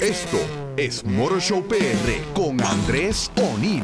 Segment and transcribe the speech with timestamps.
[0.00, 0.38] Esto
[0.78, 1.76] es Motor Show PR
[2.32, 3.82] con Andrés O'Neill.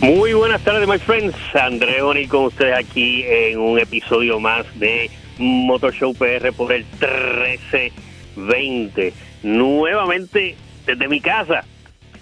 [0.00, 1.34] Muy buenas tardes, my friends.
[1.54, 6.84] André O'Neill con ustedes aquí en un episodio más de Motor Show PR por el
[7.00, 9.12] 1320.
[9.42, 10.54] Nuevamente
[10.86, 11.64] desde mi casa,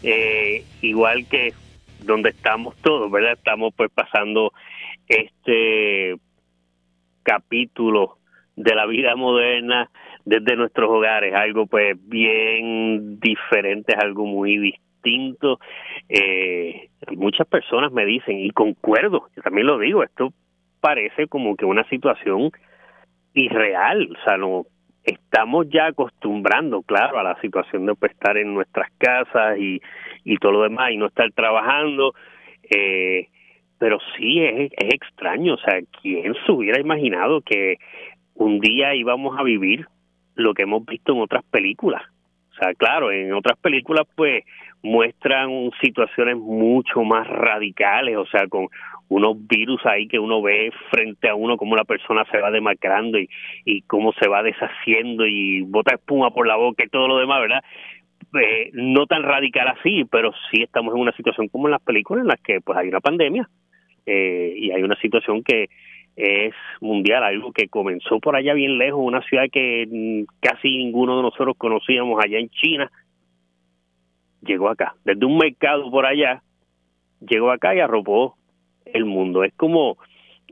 [0.02, 1.52] eh, igual que
[2.04, 3.32] donde estamos todos, ¿verdad?
[3.32, 4.52] Estamos pues pasando
[5.08, 6.16] este
[7.22, 8.18] capítulo
[8.56, 9.90] de la vida moderna
[10.24, 15.58] desde nuestros hogares, algo pues bien diferente, algo muy distinto.
[16.08, 20.32] Eh, muchas personas me dicen, y concuerdo, yo también lo digo, esto
[20.80, 22.50] parece como que una situación
[23.34, 24.66] irreal, o sea, no
[25.04, 29.80] estamos ya acostumbrando, claro, a la situación de pues, estar en nuestras casas y,
[30.24, 32.14] y todo lo demás y no estar trabajando,
[32.70, 33.28] eh,
[33.78, 37.78] pero sí es, es extraño, o sea, ¿quién se hubiera imaginado que
[38.34, 39.86] un día íbamos a vivir
[40.34, 42.02] lo que hemos visto en otras películas?
[42.52, 44.44] O sea, claro, en otras películas pues
[44.82, 48.68] muestran situaciones mucho más radicales, o sea, con
[49.08, 53.18] unos virus ahí que uno ve frente a uno, cómo la persona se va demacrando
[53.18, 53.28] y,
[53.64, 57.40] y cómo se va deshaciendo y bota espuma por la boca y todo lo demás,
[57.40, 57.62] ¿verdad?
[58.40, 62.22] Eh, no tan radical así, pero sí estamos en una situación como en las películas
[62.22, 63.48] en las que pues hay una pandemia
[64.06, 65.68] eh, y hay una situación que
[66.16, 71.16] es mundial, algo que comenzó por allá bien lejos, una ciudad que mm, casi ninguno
[71.16, 72.90] de nosotros conocíamos allá en China,
[74.42, 76.42] llegó acá, desde un mercado por allá,
[77.20, 78.36] llegó acá y arropó
[78.84, 79.44] el mundo.
[79.44, 79.96] Es como,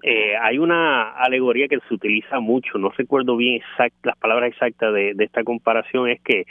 [0.03, 4.95] eh, hay una alegoría que se utiliza mucho, no recuerdo bien exact, las palabras exactas
[4.95, 6.47] de, esta comparación, es que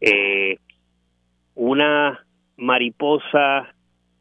[0.00, 0.58] eh,
[1.54, 2.24] una
[2.56, 3.74] mariposa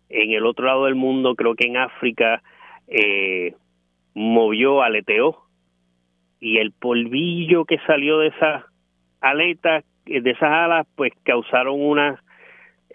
[0.09, 2.43] en el otro lado del mundo, creo que en África,
[2.87, 3.55] eh,
[4.13, 5.37] movió, aleteó,
[6.39, 8.65] y el polvillo que salió de esas
[9.21, 12.21] aletas, de esas alas, pues causaron una,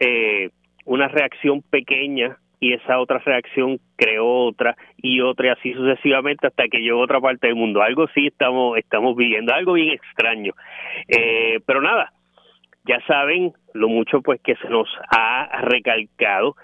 [0.01, 0.51] eh,
[0.85, 6.69] una reacción pequeña y esa otra reacción creó otra y otra y así sucesivamente hasta
[6.69, 7.83] que llegó otra parte del mundo.
[7.83, 10.55] Algo sí estamos, estamos viviendo, algo bien extraño.
[11.07, 12.13] Eh, pero nada,
[12.85, 16.57] ya saben lo mucho pues que se nos ha recalcado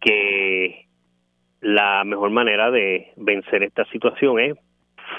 [0.00, 0.86] que
[1.60, 4.54] la mejor manera de vencer esta situación es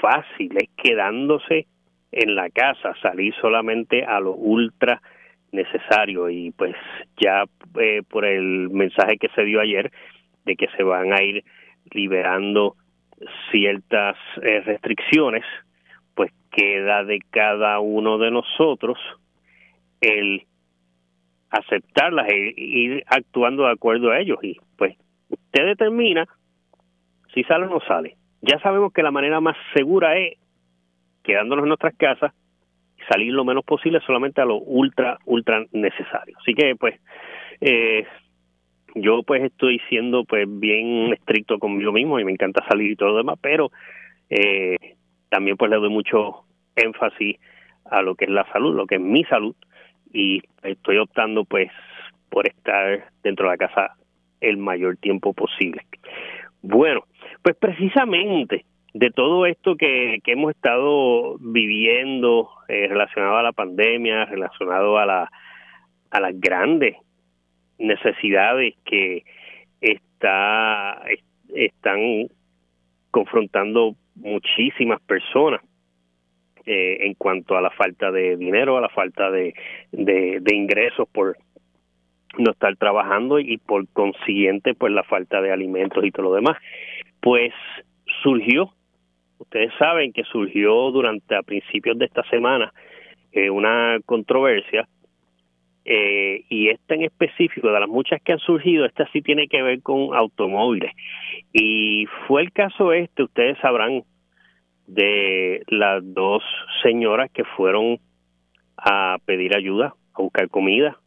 [0.00, 1.66] fácil, es quedándose
[2.12, 5.00] en la casa, salir solamente a lo ultra
[5.52, 6.74] necesario y pues
[7.20, 7.44] ya
[7.80, 9.90] eh, por el mensaje que se dio ayer
[10.44, 11.44] de que se van a ir
[11.92, 12.76] liberando
[13.50, 15.44] ciertas eh, restricciones,
[16.14, 18.98] pues queda de cada uno de nosotros
[20.00, 20.44] el
[21.50, 24.96] aceptarlas e ir actuando de acuerdo a ellos y pues
[25.28, 26.26] usted determina
[27.34, 28.16] si sale o no sale.
[28.40, 30.38] Ya sabemos que la manera más segura es
[31.22, 32.32] quedándonos en nuestras casas
[33.08, 36.36] salir lo menos posible solamente a lo ultra, ultra necesario.
[36.38, 37.00] Así que, pues,
[37.60, 38.06] eh,
[38.94, 43.10] yo pues estoy siendo pues bien estricto conmigo mismo y me encanta salir y todo
[43.10, 43.70] lo demás, pero
[44.28, 44.76] eh,
[45.28, 46.44] también pues le doy mucho
[46.76, 47.36] énfasis
[47.84, 49.54] a lo que es la salud, lo que es mi salud
[50.12, 51.70] y estoy optando pues
[52.28, 53.96] por estar dentro de la casa
[54.40, 55.82] el mayor tiempo posible.
[56.62, 57.04] Bueno,
[57.42, 64.24] pues precisamente de todo esto que, que hemos estado viviendo eh, relacionado a la pandemia,
[64.24, 65.30] relacionado a, la,
[66.10, 66.96] a las grandes
[67.78, 69.24] necesidades que
[69.80, 71.02] está
[71.54, 72.28] están
[73.10, 75.60] confrontando muchísimas personas
[76.66, 79.54] eh, en cuanto a la falta de dinero, a la falta de,
[79.92, 81.36] de, de ingresos por
[82.38, 86.58] no estar trabajando y por consiguiente pues la falta de alimentos y todo lo demás.
[87.20, 87.52] Pues
[88.22, 88.72] surgió
[89.40, 92.72] ustedes saben que surgió durante a principios de esta semana
[93.32, 94.86] eh, una controversia
[95.84, 99.62] eh, y esta en específico de las muchas que han surgido esta sí tiene que
[99.62, 100.92] ver con automóviles.
[101.52, 104.02] Y fue el caso este ustedes sabrán
[104.86, 106.42] de las dos
[106.82, 107.98] señoras que fueron
[108.76, 110.98] a pedir ayuda a buscar comida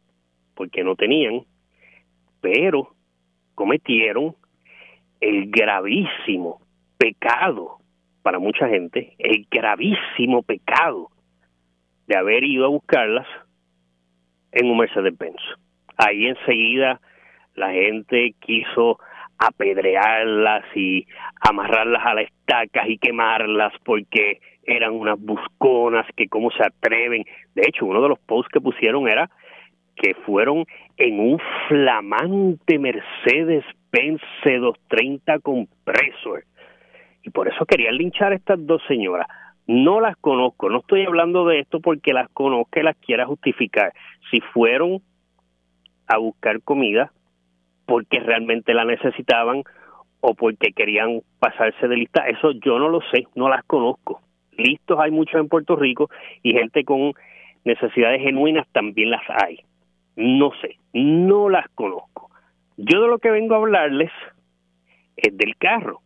[0.56, 1.42] porque no tenían,
[2.40, 2.94] pero
[3.54, 4.34] cometieron
[5.20, 6.60] el gravísimo
[6.98, 7.78] pecado
[8.24, 11.10] para mucha gente, el gravísimo pecado
[12.06, 13.26] de haber ido a buscarlas
[14.50, 15.42] en un Mercedes-Benz.
[15.98, 17.02] Ahí enseguida
[17.54, 18.98] la gente quiso
[19.36, 21.06] apedrearlas y
[21.38, 27.24] amarrarlas a las estacas y quemarlas porque eran unas busconas que cómo se atreven.
[27.54, 29.28] De hecho, uno de los posts que pusieron era
[29.96, 30.64] que fueron
[30.96, 31.38] en un
[31.68, 36.44] flamante Mercedes-Benz C230 Compressor.
[37.24, 39.26] Y por eso querían linchar a estas dos señoras.
[39.66, 43.92] No las conozco, no estoy hablando de esto porque las conozca y las quiera justificar.
[44.30, 45.00] Si fueron
[46.06, 47.10] a buscar comida
[47.86, 49.62] porque realmente la necesitaban
[50.20, 54.20] o porque querían pasarse de lista, eso yo no lo sé, no las conozco.
[54.56, 56.10] Listos hay muchos en Puerto Rico
[56.42, 57.12] y gente con
[57.64, 59.60] necesidades genuinas también las hay.
[60.16, 62.30] No sé, no las conozco.
[62.76, 64.10] Yo de lo que vengo a hablarles
[65.16, 66.00] es del carro.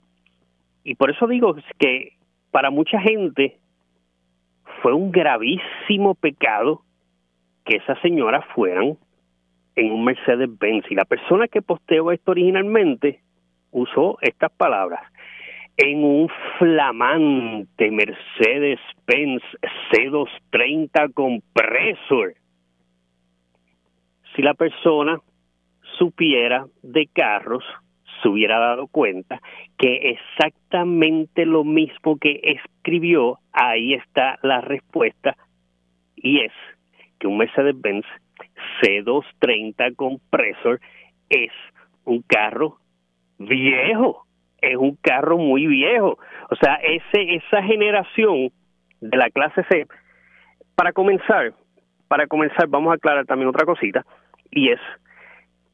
[0.89, 2.15] Y por eso digo que
[2.51, 3.59] para mucha gente
[4.81, 6.81] fue un gravísimo pecado
[7.67, 8.97] que esas señoras fueran
[9.77, 10.91] en un Mercedes-Benz.
[10.91, 13.21] Y la persona que posteó esto originalmente
[13.71, 15.03] usó estas palabras.
[15.77, 19.43] En un flamante Mercedes-Benz
[19.93, 22.35] C230 compresor.
[24.35, 25.21] Si la persona
[25.99, 27.63] supiera de carros,
[28.23, 29.41] se hubiera dado cuenta
[29.79, 35.37] que exactamente lo mismo que escribió, ahí está la respuesta,
[36.17, 36.53] y es
[37.19, 38.07] que un Mercedes-Benz
[38.81, 40.81] C230 compresor
[41.29, 41.53] es
[42.05, 42.79] un carro
[43.39, 44.25] viejo,
[44.61, 46.19] es un carro muy viejo.
[46.51, 48.51] O sea, ese, esa generación
[49.01, 49.87] de la clase C,
[50.75, 51.53] para comenzar,
[52.09, 54.05] para comenzar, vamos a aclarar también otra cosita,
[54.51, 54.81] y es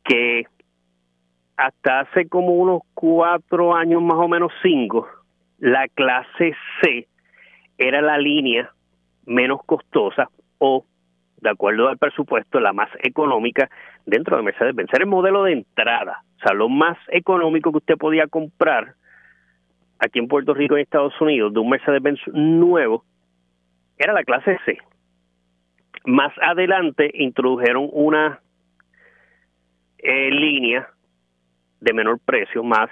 [0.05, 0.44] que
[1.56, 5.09] hasta hace como unos cuatro años, más o menos cinco,
[5.59, 7.06] la clase C
[7.79, 8.71] era la línea
[9.27, 10.29] menos costosa
[10.59, 10.85] o,
[11.41, 13.71] de acuerdo al presupuesto, la más económica
[14.06, 14.91] dentro de Mercedes-Benz.
[14.93, 18.95] Era el modelo de entrada, o sea, lo más económico que usted podía comprar
[19.99, 23.05] aquí en Puerto Rico y Estados Unidos de un Mercedes-Benz nuevo
[23.97, 24.79] era la clase C.
[26.05, 28.41] Más adelante introdujeron una
[29.99, 30.89] eh, línea
[31.85, 32.91] de menor precio, más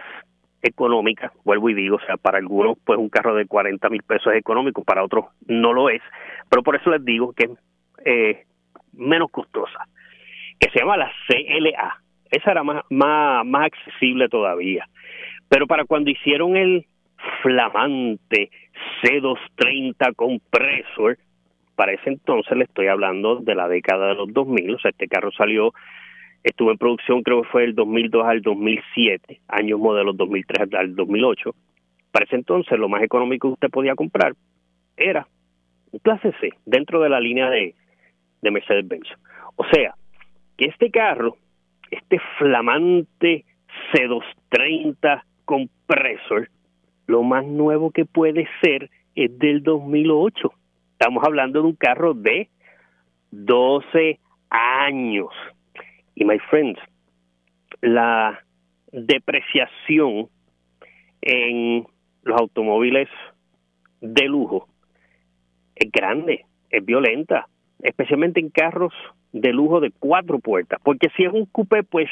[0.63, 4.33] económica, vuelvo y digo, o sea, para algunos pues un carro de 40 mil pesos
[4.33, 6.01] es económico, para otros no lo es,
[6.49, 7.51] pero por eso les digo que es
[8.05, 8.45] eh,
[8.93, 9.89] menos costosa,
[10.61, 12.01] que se llama la CLA,
[12.31, 14.87] esa era más, más, más accesible todavía,
[15.49, 16.87] pero para cuando hicieron el
[17.43, 18.51] flamante
[19.03, 21.19] C230 compresor,
[21.75, 25.09] para ese entonces le estoy hablando de la década de los 2000, o sea, este
[25.09, 25.73] carro salió
[26.45, 31.55] Estuvo en producción, creo que fue del 2002 al 2007, años modelos 2003 al 2008.
[32.11, 34.35] Para ese entonces, lo más económico que usted podía comprar
[34.97, 35.27] era
[35.93, 37.75] un clase C, dentro de la línea de,
[38.41, 39.09] de Mercedes-Benz.
[39.57, 39.95] O sea,
[40.57, 41.37] que este carro,
[41.91, 43.45] este flamante
[43.93, 46.49] C230 compresor,
[47.07, 50.53] lo más nuevo que puede ser es del 2008.
[50.93, 52.49] Estamos hablando de un carro de
[53.31, 54.19] 12
[54.51, 55.31] años.
[56.15, 56.79] Y my friends,
[57.81, 58.43] la
[58.93, 60.29] depreciación
[61.23, 61.87] en
[62.23, 63.09] los automóviles
[64.01, 64.69] de lujo
[65.75, 67.47] es grande, es violenta,
[67.81, 68.93] especialmente en carros
[69.33, 72.09] de lujo de cuatro puertas, porque si es un coupé, pues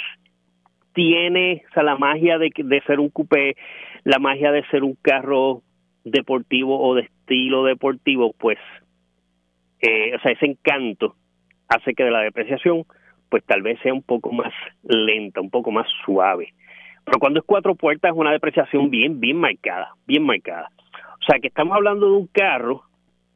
[0.95, 3.57] tiene o la magia de, de ser un coupé,
[4.05, 5.63] la magia de ser un carro
[6.05, 8.59] deportivo o de estilo deportivo, pues,
[9.81, 11.15] eh, o sea, ese encanto
[11.69, 12.85] hace que de la depreciación
[13.31, 16.53] pues tal vez sea un poco más lenta, un poco más suave.
[17.05, 20.71] Pero cuando es cuatro puertas es una depreciación bien, bien marcada, bien marcada.
[21.21, 22.83] O sea que estamos hablando de un carro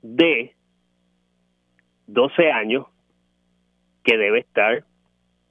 [0.03, 0.53] de
[2.07, 2.87] 12 años
[4.03, 4.85] que debe estar,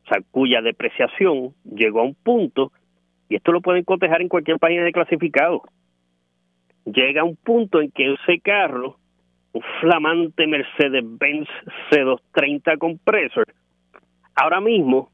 [0.06, 2.72] o sea, cuya depreciación llegó a un punto,
[3.30, 5.64] y esto lo pueden cotejar en cualquier página de clasificado,
[6.86, 8.98] llega a un punto en que ese carro,
[9.54, 11.48] un flamante Mercedes-Benz
[11.90, 13.48] C230 Compressor,
[14.36, 15.10] ahora mismo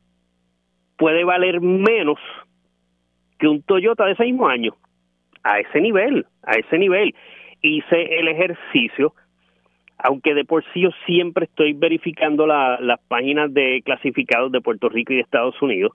[0.98, 2.20] puede valer menos
[3.40, 4.76] que un Toyota de ese mismo año.
[5.44, 7.16] A ese nivel, a ese nivel.
[7.62, 9.14] Hice el ejercicio,
[9.98, 15.14] aunque de por sí yo siempre estoy verificando las páginas de clasificados de Puerto Rico
[15.14, 15.94] y de Estados Unidos.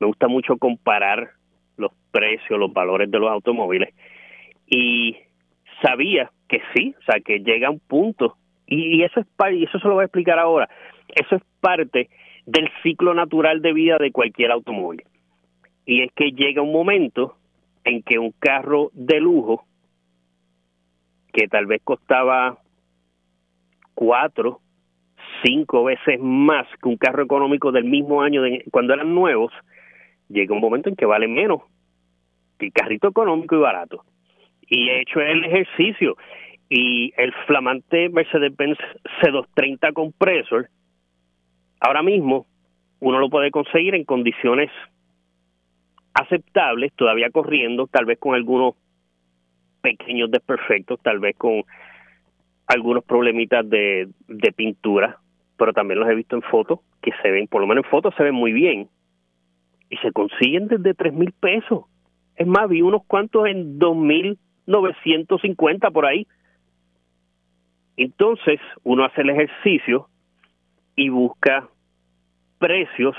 [0.00, 1.30] Me gusta mucho comparar
[1.76, 3.94] los precios, los valores de los automóviles.
[4.66, 5.16] Y
[5.82, 8.36] sabía que sí, o sea, que llega un punto.
[8.66, 10.68] Y, eso es y eso se lo voy a explicar ahora.
[11.08, 12.08] Eso es parte
[12.50, 15.04] del ciclo natural de vida de cualquier automóvil.
[15.86, 17.36] Y es que llega un momento
[17.84, 19.64] en que un carro de lujo,
[21.32, 22.58] que tal vez costaba
[23.94, 24.60] cuatro,
[25.44, 28.42] cinco veces más que un carro económico del mismo año
[28.72, 29.52] cuando eran nuevos,
[30.28, 31.62] llega un momento en que vale menos
[32.58, 34.04] que carrito económico y barato.
[34.68, 36.16] Y he hecho el ejercicio.
[36.68, 38.78] Y el flamante Mercedes-Benz
[39.22, 40.68] C230 Compressor
[41.80, 42.46] ahora mismo
[43.00, 44.70] uno lo puede conseguir en condiciones
[46.12, 48.74] aceptables, todavía corriendo, tal vez con algunos
[49.80, 51.64] pequeños desperfectos, tal vez con
[52.66, 54.08] algunos problemitas de,
[54.54, 55.18] pintura,
[55.56, 58.14] pero también los he visto en fotos que se ven, por lo menos en fotos
[58.16, 58.88] se ven muy bien
[59.88, 61.84] y se consiguen desde tres mil pesos.
[62.36, 66.26] Es más, vi unos cuantos en dos mil novecientos cincuenta por ahí.
[67.96, 70.08] Entonces, uno hace el ejercicio
[71.00, 71.66] y busca
[72.58, 73.16] precios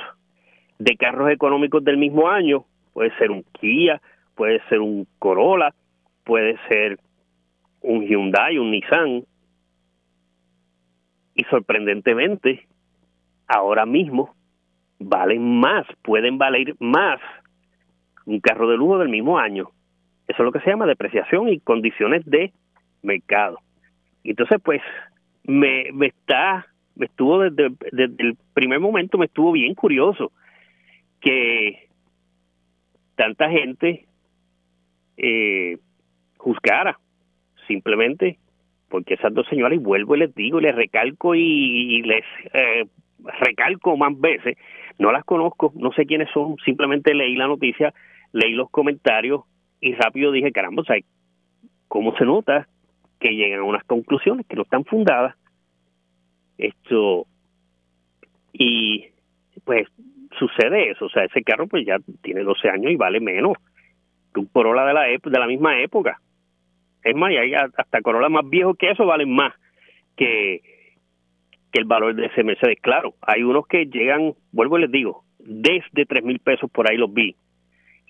[0.78, 2.66] de carros económicos del mismo año.
[2.94, 4.00] Puede ser un Kia,
[4.36, 5.74] puede ser un Corolla,
[6.24, 7.00] puede ser
[7.82, 9.24] un Hyundai, un Nissan.
[11.34, 12.68] Y sorprendentemente,
[13.48, 14.36] ahora mismo
[15.00, 17.20] valen más, pueden valer más
[18.28, 19.72] un carro de lujo del mismo año.
[20.28, 22.54] Eso es lo que se llama depreciación y condiciones de
[23.02, 23.58] mercado.
[24.24, 24.84] Entonces, pues,
[25.46, 30.32] me, me está, me estuvo desde, desde el primer momento, me estuvo bien curioso
[31.20, 31.88] que
[33.16, 34.06] tanta gente
[35.18, 35.78] eh,
[36.38, 37.00] juzgara
[37.68, 38.38] simplemente
[38.92, 42.86] porque esas dos señoras, y vuelvo y les digo, y les recalco y, les eh,
[43.40, 44.58] recalco más veces,
[45.00, 47.94] no las conozco, no sé quiénes son, simplemente leí la noticia,
[48.34, 49.44] leí los comentarios
[49.80, 51.06] y rápido dije, caramba, ¿sabes
[51.88, 52.68] cómo se nota
[53.20, 55.36] que llegan a unas conclusiones que no están fundadas?
[56.58, 57.26] Esto,
[58.54, 59.06] y
[59.64, 59.88] pues
[60.38, 63.58] sucede eso, o sea, ese carro pues ya tiene 12 años y vale menos
[64.34, 66.20] que un Corolla de la, de la misma época.
[67.04, 69.54] Es más, y hay hasta Corolla más viejo que eso valen más
[70.16, 70.62] que,
[71.72, 72.80] que el valor de ese Mercedes.
[72.82, 76.98] Claro, hay unos que llegan, vuelvo y les digo, desde tres mil pesos por ahí
[76.98, 77.36] los vi.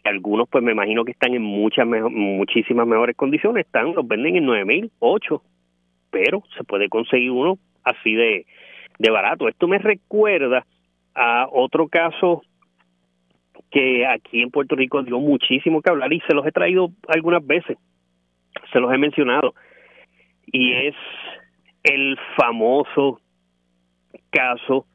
[0.03, 3.65] Y algunos, pues me imagino que están en muchas, muchísimas mejores condiciones.
[3.65, 5.43] Están, los venden en nueve mil, ocho.
[6.09, 8.45] Pero se puede conseguir uno así de,
[8.99, 9.47] de barato.
[9.47, 10.65] Esto me recuerda
[11.15, 12.43] a otro caso
[13.69, 17.45] que aquí en Puerto Rico dio muchísimo que hablar y se los he traído algunas
[17.45, 17.77] veces,
[18.71, 19.53] se los he mencionado,
[20.45, 20.95] y es
[21.83, 23.21] el famoso
[24.29, 24.85] caso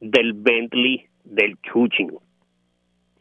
[0.00, 2.10] del Bentley del Chuching.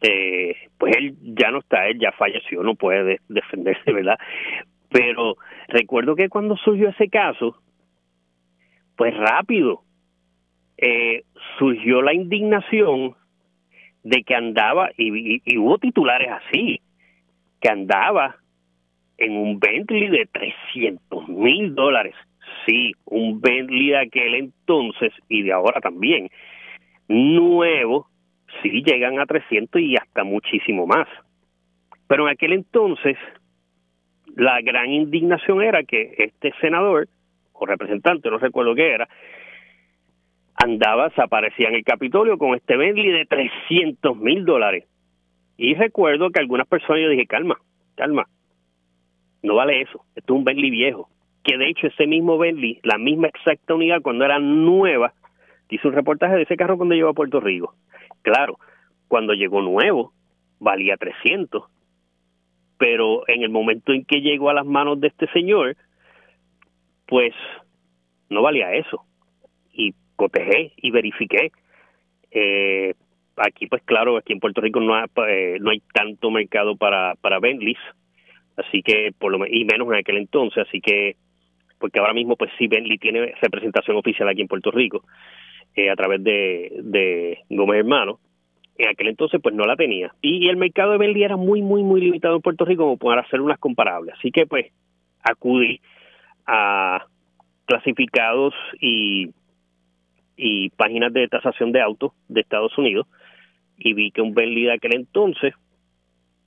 [0.01, 4.17] Eh, pues él ya no está, él ya falleció, no puede defenderse, ¿verdad?
[4.89, 5.35] Pero
[5.67, 7.57] recuerdo que cuando surgió ese caso,
[8.95, 9.83] pues rápido,
[10.77, 11.23] eh,
[11.57, 13.15] surgió la indignación
[14.03, 16.81] de que andaba, y, y, hubo titulares así,
[17.59, 18.37] que andaba
[19.17, 22.15] en un Bentley de 300 mil dólares.
[22.65, 26.29] Sí, un Bentley de aquel entonces y de ahora también,
[27.07, 28.07] nuevo,
[28.61, 31.07] sí llegan a 300 y hasta muchísimo más.
[32.07, 33.17] Pero en aquel entonces,
[34.35, 37.07] la gran indignación era que este senador
[37.63, 39.07] o representante, no recuerdo qué era,
[40.55, 44.85] andaba, se aparecía en el Capitolio con este Bentley de 300 mil dólares.
[45.57, 47.57] Y recuerdo que algunas personas yo dije, calma,
[47.95, 48.27] calma,
[49.43, 51.09] no vale eso, esto es un Bentley viejo
[51.43, 55.13] que de hecho ese mismo Bentley, la misma exacta unidad cuando era nueva,
[55.69, 57.73] hizo un reportaje de ese carro cuando llegó a Puerto Rico.
[58.21, 58.59] Claro,
[59.07, 60.13] cuando llegó nuevo
[60.59, 61.63] valía 300,
[62.77, 65.75] pero en el momento en que llegó a las manos de este señor,
[67.11, 67.33] pues
[68.29, 69.03] no valía eso.
[69.73, 71.51] Y cotejé y verifiqué.
[72.31, 72.93] Eh,
[73.35, 77.39] aquí, pues claro, aquí en Puerto Rico no, eh, no hay tanto mercado para, para
[77.39, 77.79] Bentleys,
[78.55, 81.17] así que, por lo y menos en aquel entonces, así que
[81.79, 85.03] porque ahora mismo pues sí Bentley tiene representación oficial aquí en Puerto Rico
[85.75, 88.19] eh, a través de, de Gómez Hermano.
[88.77, 90.13] En aquel entonces pues no la tenía.
[90.21, 93.21] Y, el mercado de Bentley era muy, muy, muy limitado en Puerto Rico como para
[93.21, 94.15] hacer unas comparables.
[94.17, 94.67] Así que pues
[95.23, 95.81] acudí
[96.45, 97.05] a
[97.65, 99.31] clasificados y,
[100.35, 103.07] y páginas de tasación de autos de Estados Unidos
[103.77, 105.53] y vi que un Bentley de aquel entonces,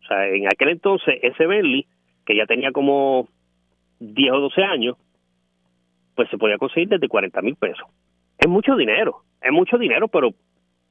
[0.02, 1.86] o sea, en aquel entonces ese Bentley,
[2.24, 3.28] que ya tenía como
[4.00, 4.96] 10 o 12 años,
[6.14, 7.86] pues se podía conseguir desde 40 mil pesos.
[8.38, 10.30] Es mucho dinero, es mucho dinero, pero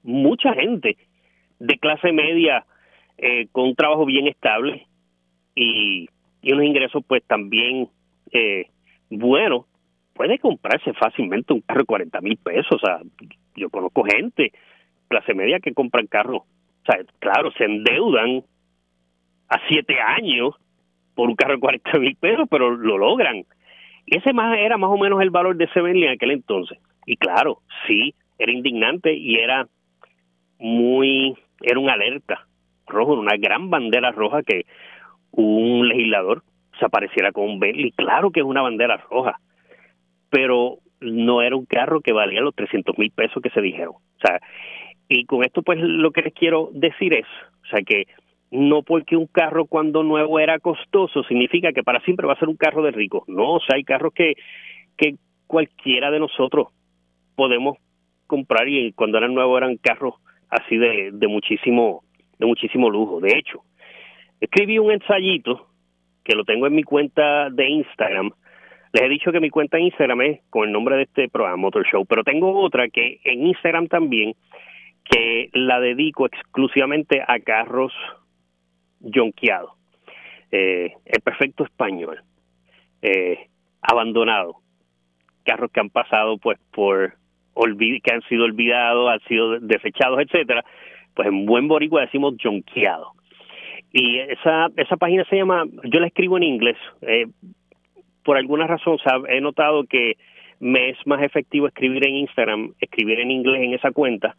[0.03, 0.97] mucha gente
[1.59, 2.65] de clase media
[3.17, 4.87] eh, con un trabajo bien estable
[5.55, 6.09] y,
[6.43, 7.87] unos ingresos pues también
[8.31, 8.65] eh,
[9.17, 9.65] buenos,
[10.13, 12.71] puede comprarse fácilmente un carro de 40 mil pesos.
[12.71, 12.99] O sea,
[13.55, 14.51] yo conozco gente,
[15.07, 16.41] clase media, que compran carros.
[16.41, 18.43] O sea, claro, se endeudan
[19.49, 20.55] a siete años
[21.15, 23.45] por un carro de 40 mil pesos, pero lo logran.
[24.05, 26.77] Y ese más era más o menos el valor de ese Bentley en aquel entonces.
[27.05, 29.67] Y claro, sí, era indignante y era
[30.59, 32.47] muy, era una alerta
[32.87, 34.65] rojo, una gran bandera roja que
[35.31, 36.43] un legislador
[36.79, 37.91] se apareciera con un Bentley.
[37.91, 39.39] Claro que es una bandera roja,
[40.29, 43.93] pero no era un carro que valía los 300 mil pesos que se dijeron.
[43.95, 44.39] O sea,
[45.07, 47.27] y con esto pues lo que les quiero decir es,
[47.63, 48.07] o sea que
[48.51, 52.49] no porque un carro cuando nuevo era costoso significa que para siempre va a ser
[52.49, 53.23] un carro de rico.
[53.27, 54.35] No, o sea, hay carros que,
[54.95, 55.15] que
[55.47, 56.67] cualquiera de nosotros
[57.35, 57.77] podemos
[58.27, 60.15] comprar y cuando eran nuevos eran carros
[60.49, 62.03] así de, de muchísimo
[62.37, 63.19] de muchísimo lujo.
[63.19, 63.63] De hecho,
[64.39, 65.67] escribí un ensayito
[66.23, 68.31] que lo tengo en mi cuenta de Instagram.
[68.93, 71.57] Les he dicho que mi cuenta de Instagram es con el nombre de este programa,
[71.57, 74.35] Motor Show, pero tengo otra que en Instagram también,
[75.03, 77.93] que la dedico exclusivamente a carros
[79.01, 79.71] jonqueados.
[80.51, 82.21] Eh, el perfecto español,
[83.01, 83.47] eh,
[83.81, 84.57] abandonado,
[85.43, 87.15] carros que han pasado pues por
[87.55, 90.63] que han sido olvidados, han sido desechados, etcétera,
[91.13, 93.13] pues en buen boricua decimos jonqueado.
[93.93, 97.27] Y esa, esa página se llama, yo la escribo en inglés, eh,
[98.23, 98.97] por alguna razón
[99.29, 100.17] he notado que
[100.59, 104.35] me es más efectivo escribir en Instagram, escribir en inglés en esa cuenta,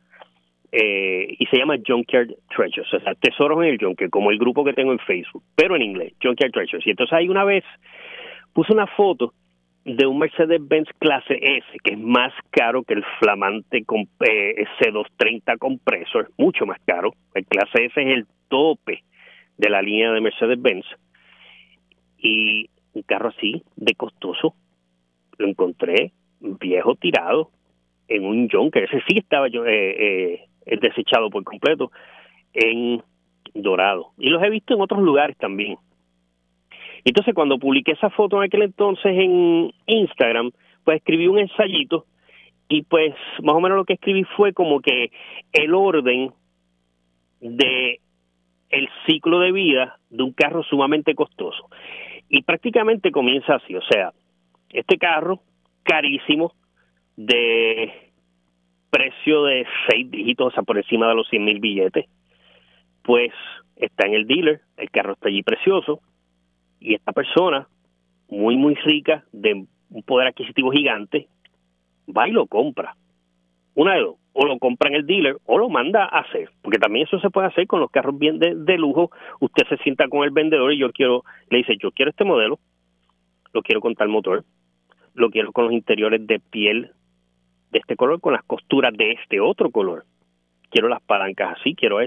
[0.72, 4.64] eh, y se llama Junkyard Treasures, o sea, tesoros en el junker, como el grupo
[4.64, 6.84] que tengo en Facebook, pero en inglés, Junkyard Treasures.
[6.84, 7.62] Y entonces ahí una vez
[8.52, 9.34] puse una foto
[9.84, 16.32] de un Mercedes-Benz clase S, que es más caro que el flamante eh, C230 compresor,
[16.38, 17.12] mucho más caro.
[17.34, 19.04] El clase S es el tope
[19.56, 20.86] de la línea de Mercedes-Benz.
[22.18, 24.54] Y un carro así, de costoso,
[25.38, 27.50] lo encontré viejo tirado
[28.08, 28.84] en un Junker.
[28.84, 31.90] Ese sí estaba yo, eh, eh, desechado por completo
[32.52, 33.02] en
[33.54, 34.12] dorado.
[34.18, 35.76] Y los he visto en otros lugares también.
[37.04, 40.50] Entonces, cuando publiqué esa foto en aquel entonces en Instagram,
[40.84, 42.06] pues escribí un ensayito
[42.68, 45.10] y pues más o menos lo que escribí fue como que
[45.52, 46.32] el orden
[47.40, 48.00] de
[49.06, 51.68] ciclo de vida de un carro sumamente costoso.
[52.28, 54.12] Y prácticamente comienza así, o sea,
[54.70, 55.40] este carro
[55.82, 56.52] carísimo
[57.16, 58.12] de
[58.90, 62.06] precio de seis dígitos, o sea, por encima de los 100 mil billetes,
[63.02, 63.32] pues
[63.76, 66.00] está en el dealer, el carro está allí precioso,
[66.80, 67.68] y esta persona,
[68.28, 71.28] muy, muy rica, de un poder adquisitivo gigante,
[72.08, 72.94] va y lo compra.
[73.74, 76.78] Una de dos, o lo compra en el dealer o lo manda a hacer, porque
[76.78, 79.10] también eso se puede hacer con los carros bien de, de lujo.
[79.40, 82.58] Usted se sienta con el vendedor y yo quiero, le dice, yo quiero este modelo,
[83.52, 84.44] lo quiero con tal motor,
[85.14, 86.90] lo quiero con los interiores de piel
[87.70, 90.04] de este color, con las costuras de este otro color.
[90.70, 91.98] Quiero las palancas así, quiero...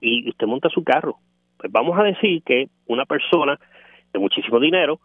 [0.00, 1.16] Y usted monta su carro.
[1.58, 3.58] Pues vamos a decir que una persona
[4.12, 4.98] de muchísimo dinero,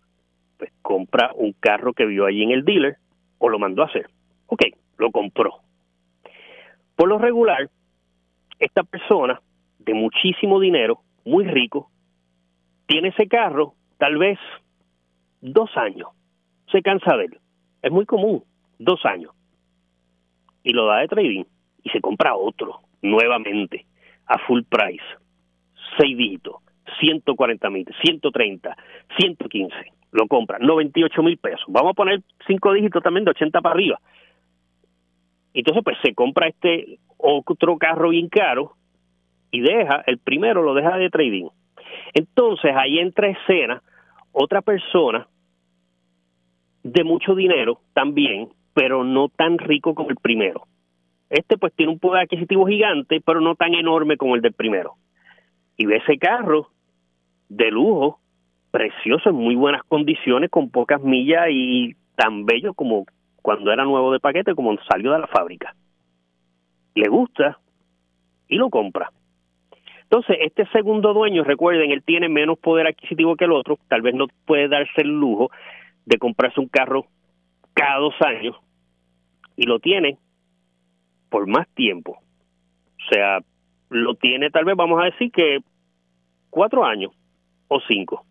[0.58, 2.98] pues compra un carro que vio allí en el dealer
[3.38, 4.08] o lo mandó a hacer.
[4.48, 4.64] Ok,
[4.98, 5.67] lo compró.
[6.98, 7.70] Por lo regular,
[8.60, 9.40] esta persona
[9.78, 11.92] de muchísimo dinero, muy rico,
[12.88, 14.40] tiene ese carro tal vez
[15.40, 16.10] dos años.
[16.72, 17.38] Se cansa de él.
[17.84, 18.44] Es muy común,
[18.80, 19.32] dos años.
[20.64, 21.44] Y lo da de trading
[21.84, 23.86] y se compra otro nuevamente
[24.26, 25.06] a full price,
[25.98, 26.56] seis dígitos
[27.00, 28.78] 140 mil, 130,
[29.18, 29.76] 115,
[30.12, 31.66] lo compra, 98 mil pesos.
[31.68, 34.00] Vamos a poner cinco dígitos también de 80 para arriba.
[35.60, 38.74] Entonces, pues se compra este otro carro bien caro
[39.50, 41.48] y deja, el primero lo deja de trading.
[42.14, 43.82] Entonces, ahí entra escena
[44.32, 45.28] otra persona
[46.84, 50.68] de mucho dinero también, pero no tan rico como el primero.
[51.30, 54.94] Este pues tiene un poder adquisitivo gigante, pero no tan enorme como el del primero.
[55.76, 56.70] Y ve ese carro
[57.50, 58.20] de lujo,
[58.70, 63.06] precioso, en muy buenas condiciones, con pocas millas y tan bello como
[63.48, 65.74] cuando era nuevo de paquete, como salió de la fábrica.
[66.96, 67.58] Le gusta
[68.50, 69.10] y lo compra.
[70.02, 74.16] Entonces, este segundo dueño, recuerden, él tiene menos poder adquisitivo que el otro, tal vez
[74.16, 75.50] no puede darse el lujo
[76.06, 77.06] de comprarse un carro
[77.72, 78.54] cada dos años
[79.56, 80.18] y lo tiene
[81.30, 82.18] por más tiempo.
[82.20, 83.40] O sea,
[83.90, 85.60] lo tiene tal vez, vamos a decir que
[86.50, 87.14] cuatro años
[87.70, 88.26] o cinco.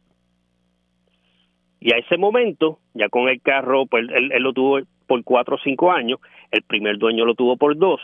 [1.80, 5.58] Y a ese momento, ya con el carro, pues él, lo tuvo por cuatro o
[5.58, 8.00] cinco años, el primer dueño lo tuvo por dos.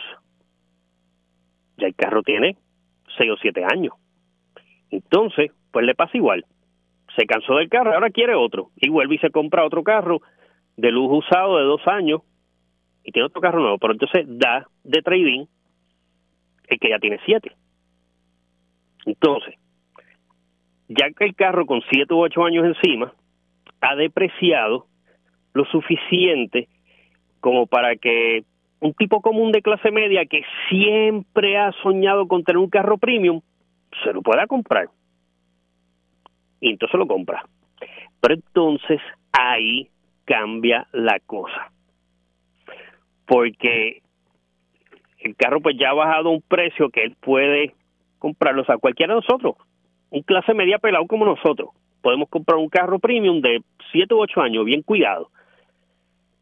[1.77, 2.57] Ya el carro tiene
[3.17, 3.93] seis o siete años.
[4.89, 6.45] Entonces, pues le pasa igual.
[7.15, 8.69] Se cansó del carro, ahora quiere otro.
[8.77, 10.21] Y vuelve y se compra otro carro
[10.77, 12.21] de lujo usado de dos años
[13.03, 13.77] y tiene otro carro nuevo.
[13.77, 15.45] Pero entonces da de trading
[16.67, 17.51] el que ya tiene siete.
[19.05, 19.55] Entonces,
[20.87, 23.13] ya que el carro con 7 u 8 años encima
[23.81, 24.87] ha depreciado
[25.53, 26.67] lo suficiente
[27.43, 28.45] como para que
[28.79, 33.41] un tipo común de clase media que siempre ha soñado con tener un carro premium
[34.01, 34.87] se lo pueda comprar.
[36.61, 37.43] Y entonces lo compra.
[38.21, 39.01] Pero entonces
[39.33, 39.89] ahí
[40.23, 41.69] cambia la cosa.
[43.25, 44.01] Porque
[45.19, 47.73] el carro pues ya ha bajado un precio que él puede
[48.19, 49.57] comprarlo, o sea, cualquiera de nosotros,
[50.11, 54.41] un clase media pelado como nosotros, podemos comprar un carro premium de 7 u 8
[54.41, 55.29] años, bien cuidado.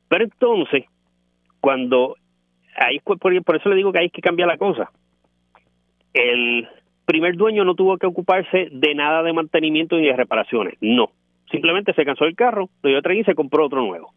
[0.08, 0.84] Pero entonces,
[1.62, 2.16] cuando
[2.76, 4.92] ahí por eso le digo que hay que cambiar la cosa.
[6.14, 6.68] El
[7.06, 11.12] primer dueño no tuvo que ocuparse de nada de mantenimiento ni de reparaciones, no.
[11.50, 14.14] Simplemente se cansó el carro, lo dio a y se compró otro nuevo.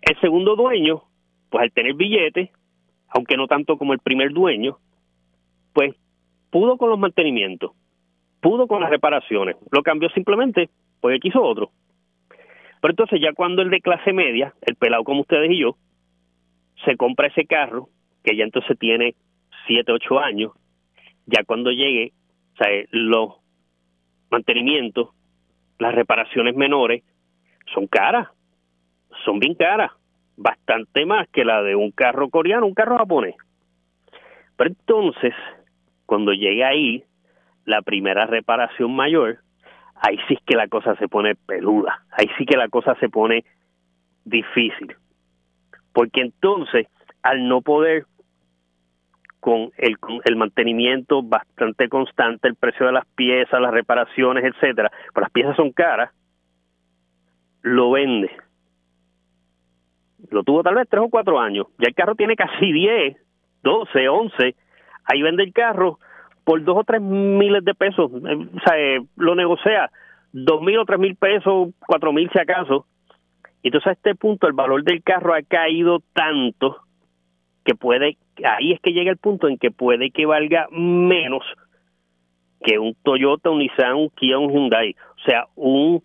[0.00, 1.02] El segundo dueño,
[1.50, 2.50] pues al tener billete,
[3.08, 4.78] aunque no tanto como el primer dueño,
[5.72, 5.94] pues
[6.50, 7.72] pudo con los mantenimientos,
[8.40, 11.70] pudo con las reparaciones, lo cambió simplemente porque quiso otro.
[12.80, 15.76] Pero entonces ya cuando el de clase media, el pelado como ustedes y yo,
[16.84, 17.88] se compra ese carro,
[18.24, 19.14] que ya entonces tiene
[19.66, 20.52] 7, 8 años,
[21.26, 22.12] ya cuando llegue,
[22.58, 23.34] sea, los
[24.30, 25.10] mantenimientos,
[25.78, 27.02] las reparaciones menores,
[27.74, 28.28] son caras,
[29.24, 29.92] son bien caras,
[30.36, 33.36] bastante más que la de un carro coreano, un carro japonés.
[34.56, 35.34] Pero entonces,
[36.06, 37.04] cuando llega ahí,
[37.64, 39.38] la primera reparación mayor,
[39.96, 43.08] ahí sí es que la cosa se pone peluda, ahí sí que la cosa se
[43.08, 43.44] pone
[44.24, 44.96] difícil.
[45.92, 46.86] Porque entonces,
[47.22, 48.06] al no poder
[49.40, 55.22] con el, el mantenimiento bastante constante, el precio de las piezas, las reparaciones, etcétera, pues
[55.22, 56.12] las piezas son caras,
[57.62, 58.30] lo vende.
[60.30, 61.66] Lo tuvo tal vez tres o cuatro años.
[61.78, 63.16] Ya el carro tiene casi diez,
[63.62, 64.54] doce, once.
[65.04, 65.98] Ahí vende el carro
[66.44, 68.10] por dos o tres miles de pesos.
[68.12, 69.90] Eh, o sea, eh, lo negocia
[70.32, 72.86] dos mil o tres mil pesos, cuatro mil si acaso.
[73.62, 76.78] Entonces a este punto el valor del carro ha caído tanto
[77.64, 81.44] que puede, ahí es que llega el punto en que puede que valga menos
[82.64, 84.94] que un Toyota, un Nissan, un Kia, un Hyundai.
[85.16, 86.02] O sea, un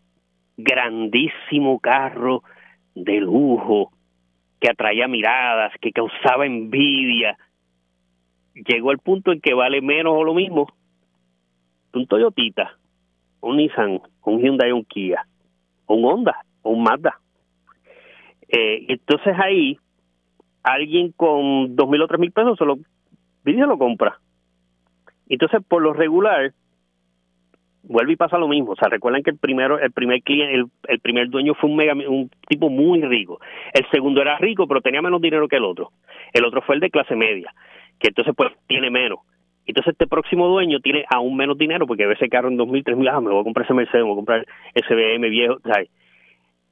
[0.57, 2.43] grandísimo carro
[2.95, 3.91] de lujo
[4.59, 7.37] que atraía miradas, que causaba envidia.
[8.53, 10.67] Llegó el punto en que vale menos o lo mismo
[11.93, 12.77] un Toyotita,
[13.41, 15.25] un Nissan, un Hyundai, un Kia,
[15.87, 17.19] un Honda, un Mazda.
[18.49, 19.77] Eh, entonces ahí
[20.63, 22.77] alguien con dos mil o tres mil pesos se lo
[23.43, 24.19] se lo compra.
[25.29, 26.53] Entonces, por lo regular,
[27.83, 28.71] vuelve y pasa lo mismo.
[28.71, 31.93] O sea, recuerdan que el primero, el primer cliente, el, primer dueño fue un mega,
[31.93, 33.39] un tipo muy rico.
[33.73, 35.91] El segundo era rico, pero tenía menos dinero que el otro.
[36.33, 37.53] El otro fue el de clase media,
[37.99, 39.19] que entonces pues tiene menos.
[39.65, 42.83] Entonces este próximo dueño tiene aún menos dinero porque ve ese carro en dos mil,
[42.83, 45.29] tres mil, ah, me voy a comprar ese Mercedes, me voy a comprar ese BM
[45.29, 45.89] viejo, ¿sabes?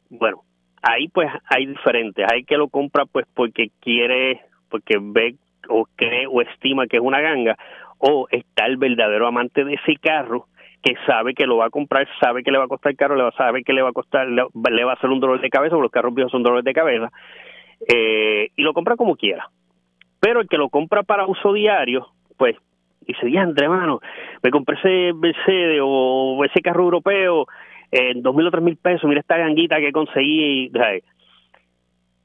[0.10, 0.44] Bueno,
[0.86, 2.26] ahí pues hay diferentes.
[2.32, 5.36] Hay que lo compra pues porque quiere, porque ve
[5.68, 7.58] o cree o estima que es una ganga,
[7.98, 10.46] o está el verdadero amante de ese carro
[10.84, 13.24] que sabe que lo va a comprar, sabe que le va a costar caro, le
[13.24, 14.44] va, sabe que le va a costar, le,
[14.84, 17.12] va a hacer un dolor de cabeza, porque los carros viejos son dolores de cabeza,
[17.88, 19.50] eh, y lo compra como quiera.
[20.20, 22.56] Pero el que lo compra para uso diario, pues
[23.02, 24.00] dice, André, hermano,
[24.44, 27.48] me compré ese Mercedes o ese carro europeo
[28.16, 30.72] dos mil o tres mil pesos, mira esta ganguita que conseguí.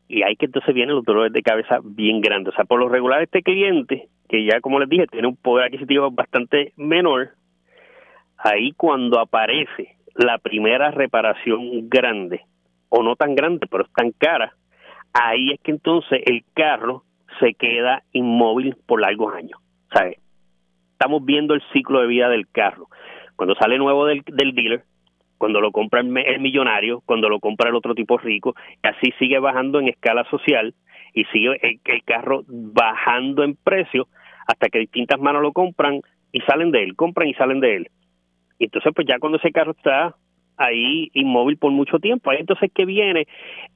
[0.08, 2.52] Y hay que entonces vienen los dolores de cabeza bien grandes.
[2.52, 5.66] O sea, por lo regular este cliente, que ya como les dije, tiene un poder
[5.66, 7.30] adquisitivo bastante menor,
[8.36, 12.40] ahí cuando aparece la primera reparación grande,
[12.88, 14.52] o no tan grande, pero es tan cara,
[15.12, 17.04] ahí es que entonces el carro
[17.38, 19.60] se queda inmóvil por largos años.
[19.92, 20.18] ¿sabes?
[20.92, 22.88] Estamos viendo el ciclo de vida del carro.
[23.36, 24.84] Cuando sale nuevo del, del dealer,
[25.40, 29.80] cuando lo compra el, millonario, cuando lo compra el otro tipo rico, así sigue bajando
[29.80, 30.74] en escala social
[31.14, 34.06] y sigue el, carro bajando en precio
[34.46, 37.88] hasta que distintas manos lo compran y salen de él, compran y salen de él.
[38.58, 40.14] Y entonces, pues ya cuando ese carro está
[40.58, 43.26] ahí inmóvil por mucho tiempo, entonces que viene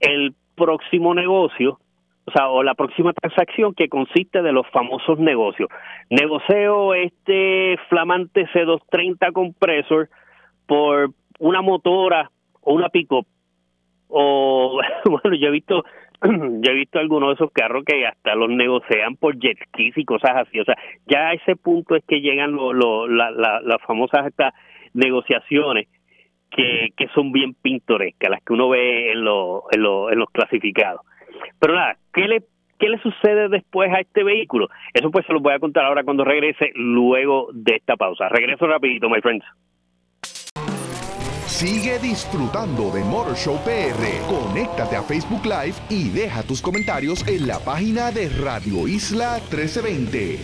[0.00, 1.80] el próximo negocio,
[2.26, 5.70] o sea, o la próxima transacción que consiste de los famosos negocios.
[6.10, 10.10] Negocio este flamante C230 compresor
[10.66, 13.26] por una motora o una pick-up
[14.08, 15.84] o bueno yo he visto
[16.22, 20.04] yo he visto algunos de esos carros que hasta los negocian por jet skis y
[20.04, 23.82] cosas así o sea ya a ese punto es que llegan lo, lo, la, las
[23.86, 24.54] famosas estas
[24.92, 25.88] negociaciones
[26.50, 30.30] que, que son bien pintorescas las que uno ve en, lo, en, lo, en los
[30.30, 31.02] clasificados
[31.58, 32.42] pero nada qué le
[32.76, 34.68] ¿Qué le sucede después a este vehículo?
[34.92, 38.28] Eso pues se lo voy a contar ahora cuando regrese luego de esta pausa.
[38.28, 39.44] Regreso rapidito, my friends.
[41.54, 44.02] Sigue disfrutando de Motor Show PR.
[44.26, 50.40] Conéctate a Facebook Live y deja tus comentarios en la página de Radio Isla 1320.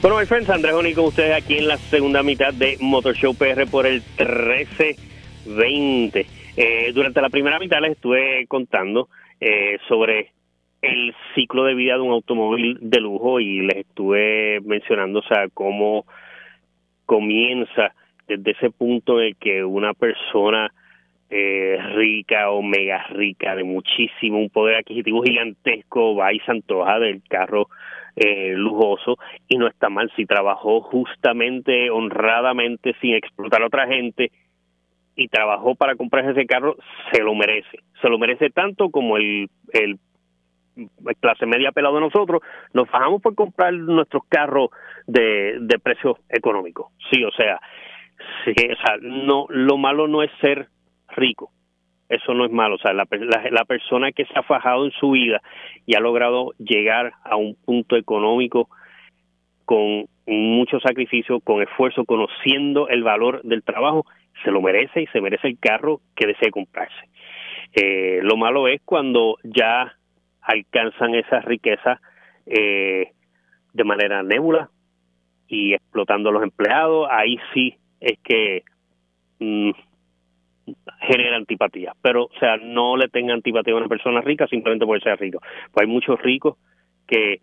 [0.00, 3.66] Bueno, my friends, Andrés con ustedes aquí en la segunda mitad de Motor Show PR
[3.70, 6.26] por el 1320.
[6.56, 10.32] Eh, durante la primera mitad les estuve contando eh, sobre
[10.80, 15.48] el ciclo de vida de un automóvil de lujo y les estuve mencionando, o sea,
[15.52, 16.06] cómo
[17.10, 17.92] comienza
[18.28, 20.72] desde ese punto en que una persona
[21.28, 27.00] eh, rica o mega rica, de muchísimo, un poder adquisitivo gigantesco, va y se antoja
[27.00, 27.66] del carro
[28.14, 29.18] eh, lujoso
[29.48, 34.30] y no está mal si trabajó justamente, honradamente, sin explotar a otra gente
[35.16, 36.76] y trabajó para comprarse ese carro,
[37.10, 37.80] se lo merece.
[38.00, 39.98] Se lo merece tanto como el, el
[41.20, 42.40] clase media pelado de nosotros,
[42.72, 44.70] nos bajamos por comprar nuestros carros
[45.06, 46.90] de, de precio económico.
[47.10, 47.60] Sí, o sea,
[48.46, 50.68] o sea, no, lo malo no es ser
[51.08, 51.50] rico,
[52.08, 52.76] eso no es malo.
[52.76, 53.06] O sea, la,
[53.50, 55.40] la, persona que se ha fajado en su vida
[55.86, 58.68] y ha logrado llegar a un punto económico
[59.64, 64.04] con mucho sacrificio, con esfuerzo, conociendo el valor del trabajo,
[64.44, 67.08] se lo merece y se merece el carro que desee comprarse.
[67.72, 69.94] Eh, lo malo es cuando ya
[70.40, 72.00] alcanzan esa riqueza
[72.46, 73.12] eh,
[73.72, 74.70] de manera nébula
[75.50, 78.62] y explotando a los empleados, ahí sí es que
[79.40, 79.70] mm,
[81.00, 81.92] genera antipatía.
[82.00, 85.40] Pero, o sea, no le tenga antipatía a una persona rica simplemente por ser rico.
[85.72, 86.56] Pues hay muchos ricos
[87.06, 87.40] que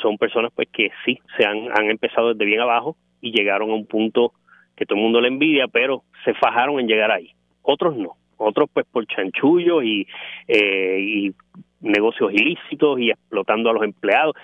[0.00, 3.74] son personas pues que sí, se han, han empezado desde bien abajo y llegaron a
[3.74, 4.32] un punto
[4.74, 7.32] que todo el mundo le envidia, pero se fajaron en llegar ahí.
[7.62, 8.16] Otros no.
[8.38, 10.06] Otros pues por chanchullo y,
[10.48, 11.34] eh, y
[11.80, 14.34] negocios ilícitos y explotando a los empleados.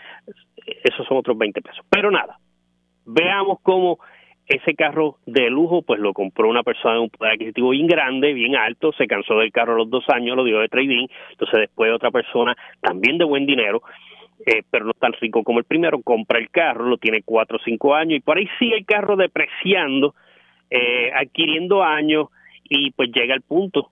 [0.85, 1.85] Esos son otros 20 pesos.
[1.91, 2.39] Pero nada,
[3.05, 3.99] veamos cómo
[4.47, 8.33] ese carro de lujo, pues lo compró una persona de un poder adquisitivo bien grande,
[8.33, 11.61] bien alto, se cansó del carro a los dos años, lo dio de trading, entonces
[11.61, 13.83] después otra persona también de buen dinero,
[14.45, 17.65] eh, pero no tan rico como el primero, compra el carro, lo tiene cuatro o
[17.65, 20.15] cinco años y por ahí sigue el carro depreciando,
[20.71, 22.29] eh, adquiriendo años
[22.65, 23.92] y pues llega el punto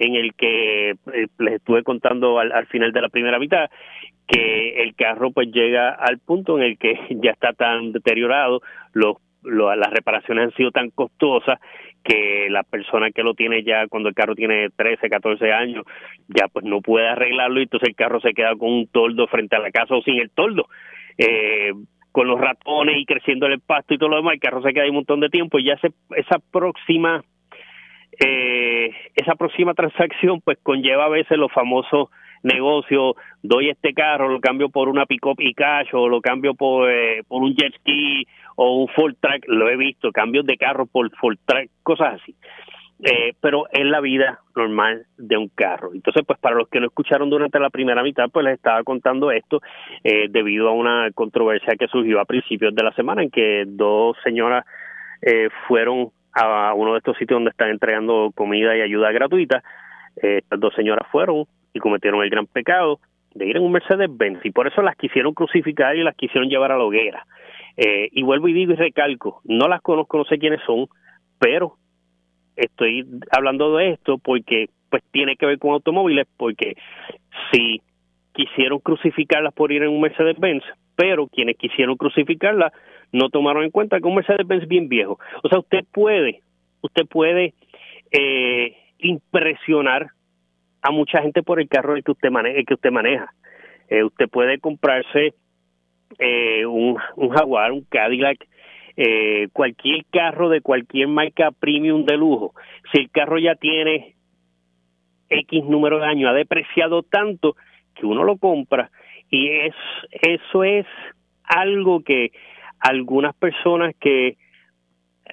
[0.00, 3.70] en el que eh, les estuve contando al, al final de la primera mitad
[4.26, 8.60] que el carro pues llega al punto en el que ya está tan deteriorado,
[8.92, 11.58] los las reparaciones han sido tan costosas
[12.04, 15.86] que la persona que lo tiene ya cuando el carro tiene 13, 14 años,
[16.28, 19.56] ya pues no puede arreglarlo y entonces el carro se queda con un toldo frente
[19.56, 20.66] a la casa o sin el toldo.
[21.16, 21.72] Eh,
[22.12, 24.84] con los ratones y creciendo el pasto y todo lo demás, el carro se queda
[24.84, 27.22] ahí un montón de tiempo y ya esa próxima
[28.20, 32.08] eh, esa próxima transacción pues conlleva a veces los famosos
[32.42, 36.90] negocios, doy este carro, lo cambio por una pick-up y cash o lo cambio por,
[36.90, 40.86] eh, por un jet ski o un full track, lo he visto, cambios de carro
[40.86, 42.34] por full track, cosas así.
[43.02, 45.90] Eh, pero es la vida normal de un carro.
[45.94, 49.30] Entonces, pues para los que no escucharon durante la primera mitad, pues les estaba contando
[49.30, 49.60] esto
[50.04, 54.18] eh, debido a una controversia que surgió a principios de la semana en que dos
[54.22, 54.66] señoras
[55.22, 59.62] eh, fueron a uno de estos sitios donde están entregando comida y ayuda gratuita.
[60.22, 63.00] Eh, estas dos señoras fueron y cometieron el gran pecado
[63.34, 66.72] de ir en un Mercedes-Benz y por eso las quisieron crucificar y las quisieron llevar
[66.72, 67.26] a la hoguera.
[67.76, 70.86] Eh, y vuelvo y digo y recalco, no las conozco, no sé quiénes son,
[71.38, 71.76] pero
[72.56, 76.76] estoy hablando de esto porque pues tiene que ver con automóviles, porque
[77.52, 77.80] si
[78.32, 80.64] quisieron crucificarlas por ir en un Mercedes-Benz,
[80.96, 82.72] pero quienes quisieron crucificarlas
[83.12, 85.18] no tomaron en cuenta que un Mercedes-Benz bien viejo.
[85.42, 86.40] O sea, usted puede,
[86.80, 87.54] usted puede
[88.10, 90.10] eh, impresionar
[90.82, 92.62] a mucha gente por el carro que usted maneja.
[92.66, 93.32] Que usted maneja.
[93.88, 95.34] Eh, usted puede comprarse
[96.18, 98.46] eh, un, un Jaguar, un Cadillac,
[98.96, 102.54] eh, cualquier carro de cualquier marca premium de lujo,
[102.92, 104.14] si el carro ya tiene
[105.28, 107.56] X número de años, ha depreciado tanto
[107.94, 108.90] que uno lo compra
[109.30, 109.74] y es
[110.20, 110.86] eso es
[111.44, 112.32] algo que
[112.80, 114.36] algunas personas que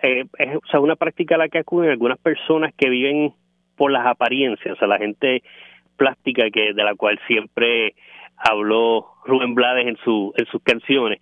[0.02, 3.34] eh, es o sea, una práctica a la que acuden algunas personas que viven
[3.76, 5.44] por las apariencias, o sea, la gente
[5.96, 7.96] plástica que de la cual siempre
[8.38, 11.20] habló Rubén Blades en, su, en sus canciones.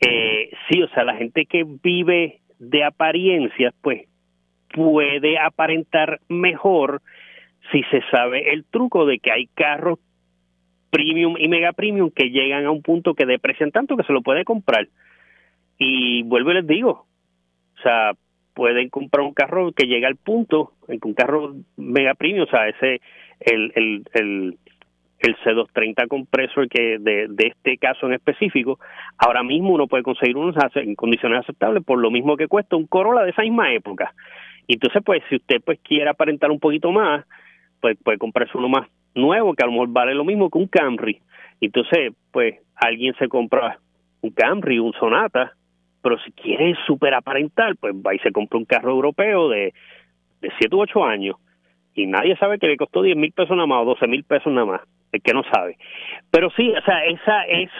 [0.00, 4.06] Eh, sí, o sea, la gente que vive de apariencias, pues
[4.74, 7.00] puede aparentar mejor
[7.72, 9.98] si se sabe el truco de que hay carros
[10.90, 14.22] premium y mega premium que llegan a un punto que deprecian tanto que se lo
[14.22, 14.88] puede comprar.
[15.78, 17.06] Y vuelvo y les digo,
[17.78, 18.12] o sea,
[18.54, 23.00] pueden comprar un carro que llega al punto, un carro mega premium, o sea, ese,
[23.40, 24.58] el, el, el
[25.20, 28.78] el C230 compresor que de, de, este caso en específico,
[29.16, 32.86] ahora mismo uno puede conseguir unos en condiciones aceptables por lo mismo que cuesta un
[32.86, 34.14] Corolla de esa misma época.
[34.66, 37.24] Y entonces, pues, si usted pues quiere aparentar un poquito más,
[37.80, 40.68] pues puede comprarse uno más nuevo que a lo mejor vale lo mismo que un
[40.68, 41.20] Camry.
[41.60, 43.80] Entonces, pues, alguien se compra
[44.20, 45.52] un Camry, un Sonata,
[46.02, 49.72] pero si quiere super aparentar, pues va y se compra un carro europeo de,
[50.40, 51.36] de 7 u 8 años
[51.94, 54.52] y nadie sabe que le costó 10 mil pesos nada más o 12 mil pesos
[54.52, 54.80] nada más
[55.12, 55.78] el que no sabe.
[56.30, 57.70] Pero sí, o sea, esa es,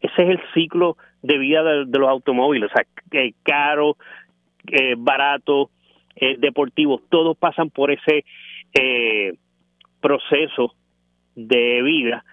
[0.00, 2.86] ese es el ciclo de vida de, los automóviles, o sea,
[3.20, 3.96] eh, caro,
[4.98, 5.70] barato,
[6.16, 8.24] eh, deportivo, todos pasan por ese
[8.74, 9.34] eh,
[10.00, 10.74] proceso
[11.34, 12.24] de vida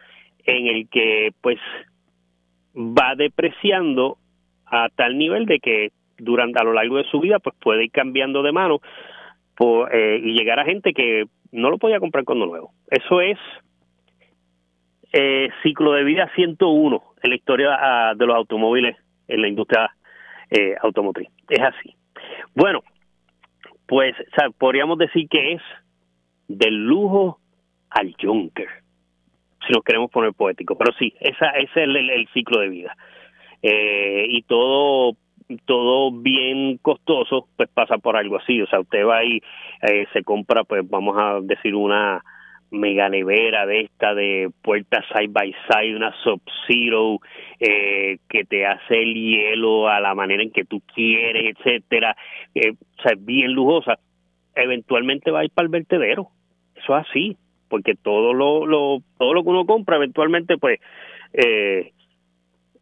[0.45, 1.60] en el que pues
[2.76, 4.17] va depreciando
[4.84, 7.92] a tal nivel de que durante a lo largo de su vida pues puede ir
[7.92, 8.80] cambiando de mano
[9.92, 12.72] eh, y llegar a gente que no lo podía comprar cuando nuevo.
[12.90, 13.38] Eso es
[15.14, 19.90] eh, ciclo de vida 101 en la historia ah, de los automóviles en la industria
[20.50, 21.30] eh, automotriz.
[21.50, 21.96] Es así.
[22.54, 22.84] Bueno,
[23.88, 24.16] pues
[24.58, 25.62] podríamos decir que es
[26.48, 27.40] del lujo
[27.90, 28.68] al Junker,
[29.66, 30.78] si nos queremos poner poético.
[30.78, 32.96] Pero sí, esa, ese es el, ciclo de vida.
[33.67, 35.17] Eh, y todo
[35.65, 38.62] todo bien costoso, pues pasa por algo así.
[38.62, 39.41] O sea, usted va y
[39.82, 42.23] eh, se compra, pues vamos a decir, una
[42.71, 47.19] mega nevera de esta de puertas side by side, una Sub-Zero
[47.60, 52.15] eh, que te hace el hielo a la manera en que tú quieres, etcétera.
[52.54, 53.97] Eh, o sea, es bien lujosa.
[54.56, 56.30] Eventualmente va a ir para el vertedero.
[56.75, 57.38] Eso es así,
[57.69, 60.80] porque todo lo, lo todo lo que uno compra eventualmente pues
[61.34, 61.91] eh,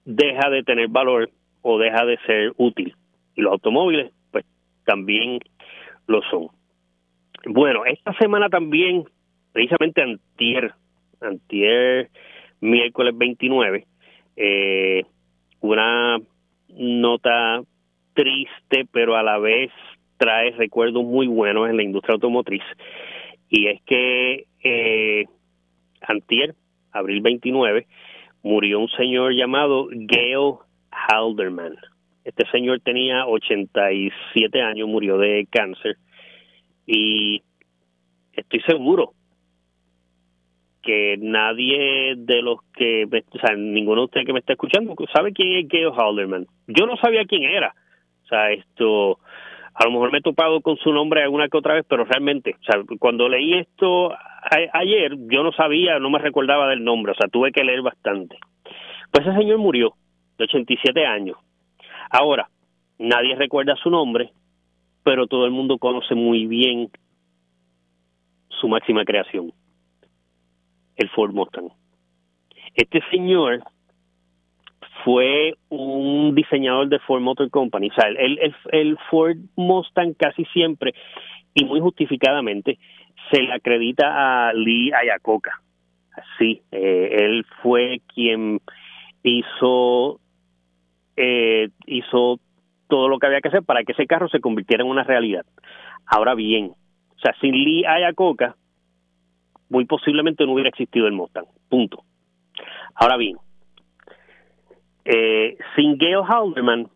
[0.05, 1.29] deja de tener valor
[1.61, 2.95] o deja de ser útil.
[3.35, 4.45] Y los automóviles, pues
[4.85, 5.39] también
[6.07, 6.47] lo son.
[7.45, 9.03] Bueno, esta semana también,
[9.51, 10.73] precisamente antier,
[11.21, 12.09] antier,
[12.61, 13.85] miércoles 29,
[14.35, 15.03] eh,
[15.61, 16.19] una
[16.69, 17.61] nota
[18.13, 19.71] triste, pero a la vez
[20.17, 22.63] trae recuerdos muy buenos en la industria automotriz.
[23.49, 25.25] Y es que eh,
[26.01, 26.55] antier,
[26.91, 27.85] abril 29,
[28.43, 30.55] murió un señor llamado Gail
[30.91, 31.75] Halderman.
[32.23, 35.97] Este señor tenía 87 años, murió de cáncer
[36.85, 37.41] y
[38.33, 39.13] estoy seguro
[40.81, 45.31] que nadie de los que, o sea, ninguno de ustedes que me está escuchando sabe
[45.31, 46.45] quién es Gail Halderman.
[46.67, 47.73] Yo no sabía quién era.
[48.23, 49.19] O sea, esto,
[49.73, 52.55] a lo mejor me he topado con su nombre alguna que otra vez, pero realmente,
[52.59, 54.13] o sea, cuando leí esto
[54.73, 58.37] ayer, yo no sabía, no me recordaba del nombre, o sea, tuve que leer bastante.
[59.11, 59.93] Pues ese señor murió
[60.37, 61.37] de 87 años.
[62.09, 62.49] Ahora,
[62.97, 64.31] nadie recuerda su nombre,
[65.03, 66.89] pero todo el mundo conoce muy bien
[68.49, 69.51] su máxima creación,
[70.95, 71.69] el Ford Mustang.
[72.75, 73.63] Este señor
[75.03, 77.89] fue un diseñador de Ford Motor Company.
[77.89, 78.39] O sea, el,
[78.71, 80.93] el, Ford Mustang casi siempre
[81.53, 82.79] y muy justificadamente
[83.31, 85.61] se le acredita a Lee Ayacoca.
[86.37, 88.59] Sí, eh, él fue quien
[89.23, 90.19] hizo
[91.15, 92.39] eh, hizo
[92.87, 95.45] todo lo que había que hacer para que ese carro se convirtiera en una realidad.
[96.05, 98.55] Ahora bien, o sea, sin Lee Ayacoca,
[99.69, 101.45] muy posiblemente no hubiera existido el Mustang.
[101.69, 102.03] Punto.
[102.93, 103.37] Ahora bien,
[105.05, 106.87] eh, sin Gail Halderman,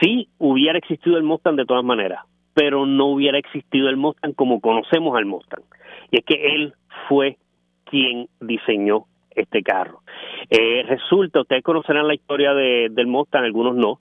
[0.00, 4.60] sí hubiera existido el Mustang de todas maneras, pero no hubiera existido el Mustang como
[4.60, 5.62] conocemos al Mustang.
[6.10, 6.74] Y es que él
[7.08, 7.36] fue
[7.84, 10.00] quien diseñó este carro.
[10.48, 13.98] Eh, resulta, ustedes conocerán la historia de, del Mustang, algunos no.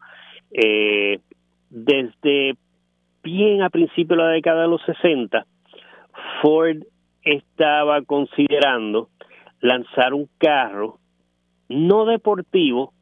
[0.51, 1.19] Eh,
[1.69, 2.55] desde
[3.23, 5.45] bien a principios de la década de los 60,
[6.41, 6.83] Ford
[7.23, 9.09] estaba considerando
[9.61, 10.99] lanzar un carro
[11.69, 12.93] no deportivo,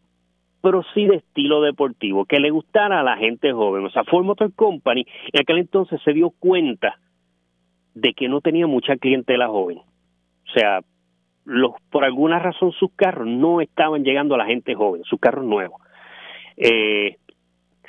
[0.61, 3.85] pero sí de estilo deportivo, que le gustara a la gente joven.
[3.85, 6.99] O sea, Ford Motor Company en aquel entonces se dio cuenta
[7.93, 9.79] de que no tenía mucha clientela joven.
[9.79, 10.81] O sea,
[11.45, 15.45] los, por alguna razón sus carros no estaban llegando a la gente joven, sus carros
[15.45, 15.81] nuevos.
[16.57, 17.17] Eh,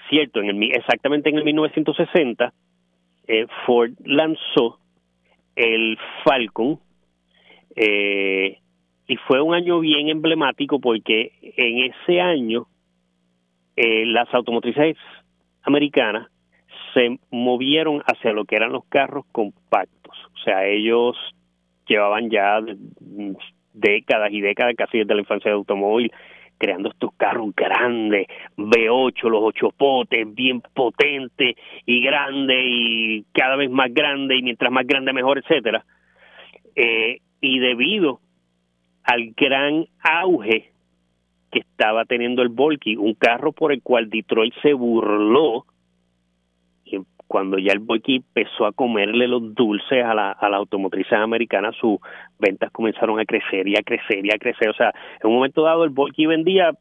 [0.08, 2.52] cierto, en el, exactamente en el 1960,
[3.28, 4.78] eh, Ford lanzó
[5.54, 6.80] el Falcon
[7.76, 8.58] eh,
[9.06, 12.66] y fue un año bien emblemático porque en ese año
[13.76, 14.96] eh, las automotrices
[15.62, 16.28] americanas
[16.94, 21.16] se movieron hacia lo que eran los carros compactos, o sea, ellos
[21.86, 22.60] llevaban ya
[23.72, 26.12] décadas y décadas casi desde la infancia del automóvil
[26.62, 31.56] creando estos carros grandes, V8, los ocho potes, bien potentes
[31.86, 35.84] y grandes y cada vez más grandes y mientras más grande mejor, etcétera.
[36.76, 38.20] Eh, y debido
[39.04, 40.70] al gran auge
[41.50, 45.66] que estaba teniendo el Volky, un carro por el cual Detroit se burló
[47.32, 51.72] cuando ya el Volky empezó a comerle los dulces a la, a la automotriz americana,
[51.72, 51.98] sus
[52.38, 54.68] ventas comenzaron a crecer y a crecer y a crecer.
[54.68, 56.72] O sea, en un momento dado el Volky vendía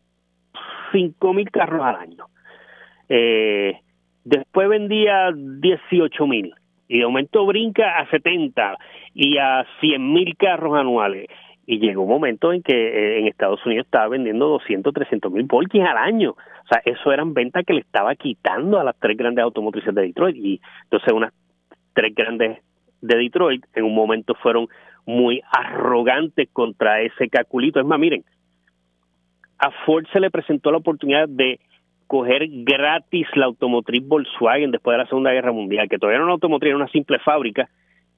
[0.92, 2.26] cinco mil carros al año.
[3.08, 3.80] Eh,
[4.26, 6.54] después vendía 18 mil
[6.90, 8.78] y de momento brinca a 70
[9.14, 11.28] y a 100 mil carros anuales.
[11.72, 15.46] Y llegó un momento en que eh, en Estados Unidos estaba vendiendo 200, 300 mil
[15.46, 16.32] Volkswagen al año.
[16.32, 20.02] O sea, eso eran ventas que le estaba quitando a las tres grandes automotrices de
[20.02, 20.36] Detroit.
[20.36, 21.34] Y entonces unas
[21.94, 22.60] tres grandes
[23.00, 24.68] de Detroit en un momento fueron
[25.06, 27.80] muy arrogantes contra ese calculito.
[27.80, 28.26] Es más, miren,
[29.58, 31.62] a Ford se le presentó la oportunidad de
[32.08, 36.34] coger gratis la automotriz Volkswagen después de la Segunda Guerra Mundial, que todavía era una
[36.34, 37.70] automotriz, era una simple fábrica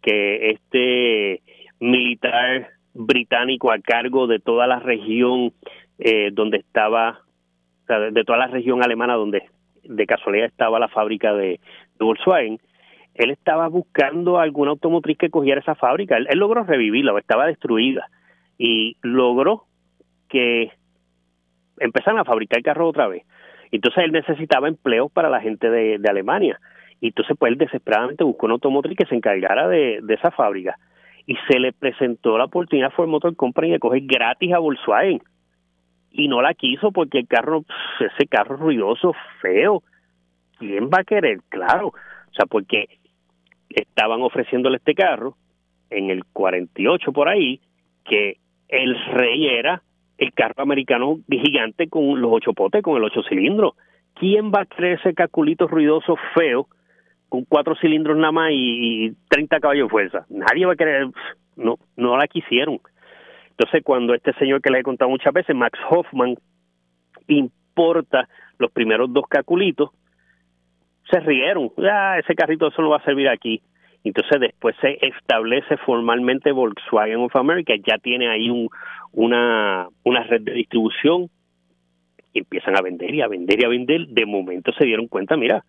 [0.01, 1.43] que este
[1.79, 5.53] militar británico a cargo de toda la región
[5.99, 7.21] eh, donde estaba,
[7.87, 9.43] de toda la región alemana donde
[9.83, 11.59] de casualidad estaba la fábrica de,
[11.99, 12.59] Volkswagen,
[13.15, 16.17] él estaba buscando alguna automotriz que cogiera esa fábrica.
[16.17, 18.09] Él, logró revivirla, estaba destruida
[18.57, 19.65] y logró
[20.29, 20.71] que
[21.79, 23.23] empezaran a fabricar carros otra vez.
[23.71, 26.59] Entonces él necesitaba empleos para la gente de, Alemania.
[27.01, 30.77] Y entonces pues él desesperadamente buscó una automotriz que se encargara de, esa fábrica.
[31.25, 35.21] Y se le presentó la oportunidad a Ford Motor Company de coger gratis a Volkswagen.
[36.11, 37.63] Y no la quiso porque el carro,
[37.99, 39.83] ese carro ruidoso, feo.
[40.59, 41.39] ¿Quién va a querer?
[41.49, 41.87] Claro.
[41.87, 42.87] O sea, porque
[43.69, 45.35] estaban ofreciéndole este carro
[45.89, 47.59] en el 48 por ahí,
[48.03, 49.81] que el rey era
[50.17, 53.73] el carro americano gigante con los ocho potes, con el ocho cilindros.
[54.15, 56.67] ¿Quién va a creer ese calculito ruidoso feo
[57.33, 60.23] con cuatro cilindros nada más y, 30 caballos de fuerza?
[60.29, 61.07] Nadie va a querer,
[61.55, 62.79] no, no la quisieron.
[63.49, 66.35] Entonces, cuando este señor que le he contado muchas veces, Max Hoffman,
[67.25, 68.29] importa
[68.59, 69.89] los primeros dos calculitos,
[71.09, 71.71] se rieron.
[71.79, 73.63] Ah, ese carrito eso no va a servir aquí.
[74.03, 78.69] Entonces después se establece formalmente Volkswagen of America, ya tiene ahí un,
[79.11, 81.31] una, una red de distribución
[82.31, 84.07] y empiezan a vender y a vender y a vender.
[84.09, 85.63] De momento se dieron cuenta, mira,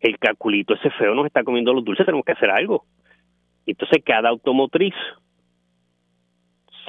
[0.00, 2.84] el calculito ese feo nos está comiendo los dulces, tenemos que hacer algo.
[3.66, 4.94] Entonces cada automotriz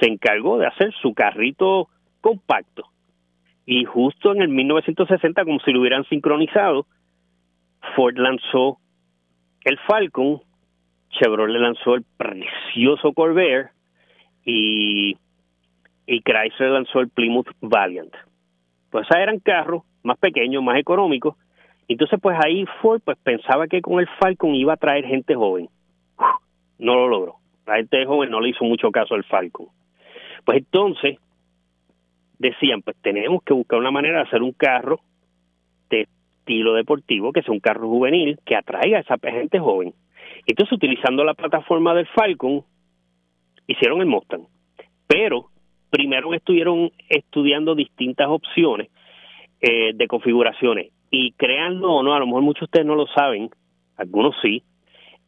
[0.00, 1.88] se encargó de hacer su carrito
[2.20, 2.84] compacto.
[3.64, 6.86] Y justo en el 1960, como si lo hubieran sincronizado,
[7.94, 8.78] Ford lanzó
[9.64, 10.40] el Falcon
[11.12, 13.68] Chevrolet lanzó el precioso Corvair
[14.44, 15.16] y,
[16.06, 18.12] Chrysler lanzó el Plymouth Valiant.
[18.90, 21.36] Pues esos eran carros más pequeños, más económicos.
[21.92, 25.68] Entonces, pues ahí Ford pues pensaba que con el Falcon iba a traer gente joven.
[26.78, 27.36] No lo logró.
[27.66, 29.66] La gente joven no le hizo mucho caso al Falcon.
[30.44, 31.18] Pues entonces
[32.38, 35.00] decían, pues tenemos que buscar una manera de hacer un carro
[35.90, 36.08] de
[36.40, 39.94] estilo deportivo, que sea un carro juvenil, que atraiga a esa gente joven.
[40.46, 42.64] Entonces, utilizando la plataforma del Falcon,
[43.66, 44.46] hicieron el Mustang.
[45.06, 45.50] Pero
[45.90, 48.88] primero estuvieron estudiando distintas opciones
[49.60, 50.90] eh, de configuraciones.
[51.12, 53.50] Y créanlo o no, a lo mejor muchos de ustedes no lo saben,
[53.96, 54.64] algunos sí,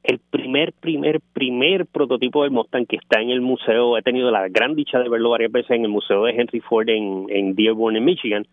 [0.02, 4.48] el primer, primer, primer prototipo del Mustang que está en el museo, he tenido la
[4.48, 8.04] gran dicha de verlo varias veces en el museo de Henry Ford en, Dearborn, en
[8.04, 8.46] Michigan,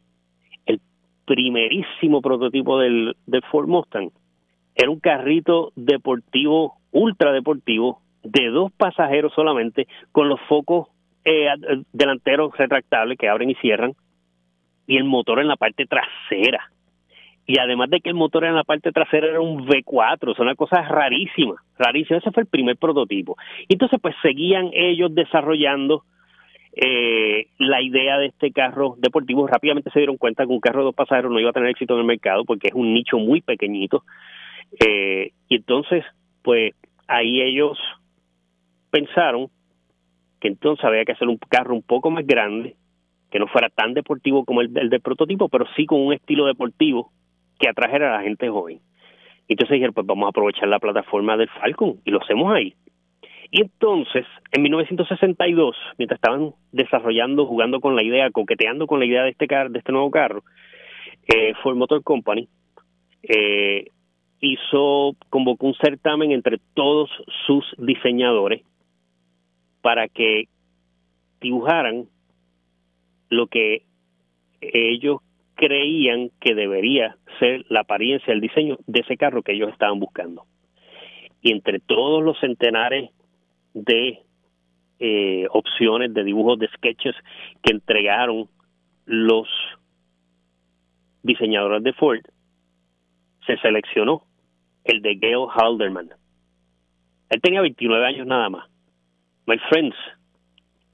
[0.65, 0.79] el
[1.25, 4.11] primerísimo prototipo del, del Ford Mustang
[4.75, 10.89] era un carrito deportivo, ultra deportivo, de dos pasajeros solamente, con los focos
[11.23, 11.47] eh,
[11.93, 13.93] delanteros retractables que abren y cierran,
[14.87, 16.71] y el motor en la parte trasera.
[17.45, 20.55] Y además de que el motor en la parte trasera era un V4, es una
[20.55, 22.19] cosa rarísima, rarísima.
[22.19, 23.35] Ese fue el primer prototipo.
[23.67, 26.03] Entonces, pues seguían ellos desarrollando
[26.73, 29.47] eh, la idea de este carro deportivo.
[29.47, 31.95] Rápidamente se dieron cuenta que un carro de dos pasajeros no iba a tener éxito
[31.95, 34.03] en el mercado porque es un nicho muy pequeñito.
[34.79, 36.05] Eh, y entonces,
[36.43, 36.73] pues
[37.07, 37.77] ahí ellos
[38.89, 39.47] pensaron
[40.39, 42.75] que entonces había que hacer un carro un poco más grande,
[43.29, 47.11] que no fuera tan deportivo como el, del prototipo, pero sí con un estilo deportivo
[47.61, 48.79] que atrajera a la gente joven.
[49.47, 52.73] Entonces dijeron, pues vamos a aprovechar la plataforma del Falcon y lo hacemos ahí.
[53.51, 59.23] Y entonces, en 1962, mientras estaban desarrollando, jugando con la idea, coqueteando con la idea
[59.23, 60.43] de este, de este nuevo carro,
[61.27, 62.47] eh, Ford Motor Company
[63.23, 63.87] eh,
[64.39, 67.09] hizo, convocó un certamen entre todos
[67.45, 68.63] sus diseñadores
[69.81, 70.45] para que
[71.41, 72.05] dibujaran
[73.29, 73.83] lo que
[74.61, 75.17] ellos
[75.61, 80.45] creían que debería ser la apariencia, el diseño de ese carro que ellos estaban buscando.
[81.43, 83.11] Y entre todos los centenares
[83.75, 84.19] de
[84.99, 87.15] eh, opciones de dibujos de sketches
[87.61, 88.49] que entregaron
[89.05, 89.47] los
[91.21, 92.21] diseñadores de Ford,
[93.45, 94.23] se seleccionó
[94.83, 96.09] el de Gail Halderman.
[97.29, 98.67] Él tenía 29 años nada más.
[99.45, 99.95] My friends,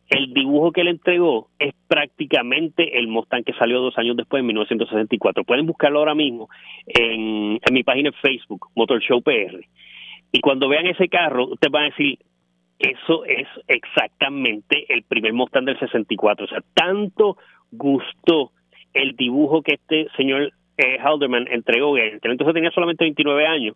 [0.10, 4.47] el dibujo que le entregó es prácticamente el Mustang que salió dos años después, en
[4.47, 5.43] 1964.
[5.43, 6.49] Pueden buscarlo ahora mismo
[6.86, 9.60] en, en mi página de Facebook, Motor Show PR.
[10.32, 12.20] Y cuando vean ese carro, ustedes van a decir,
[12.80, 16.45] eso es exactamente el primer Mustang del 64.
[16.45, 17.38] O sea, tanto
[17.72, 18.51] gustó
[18.93, 23.76] el dibujo que este señor eh, Halderman entregó, que entonces tenía solamente 29 años,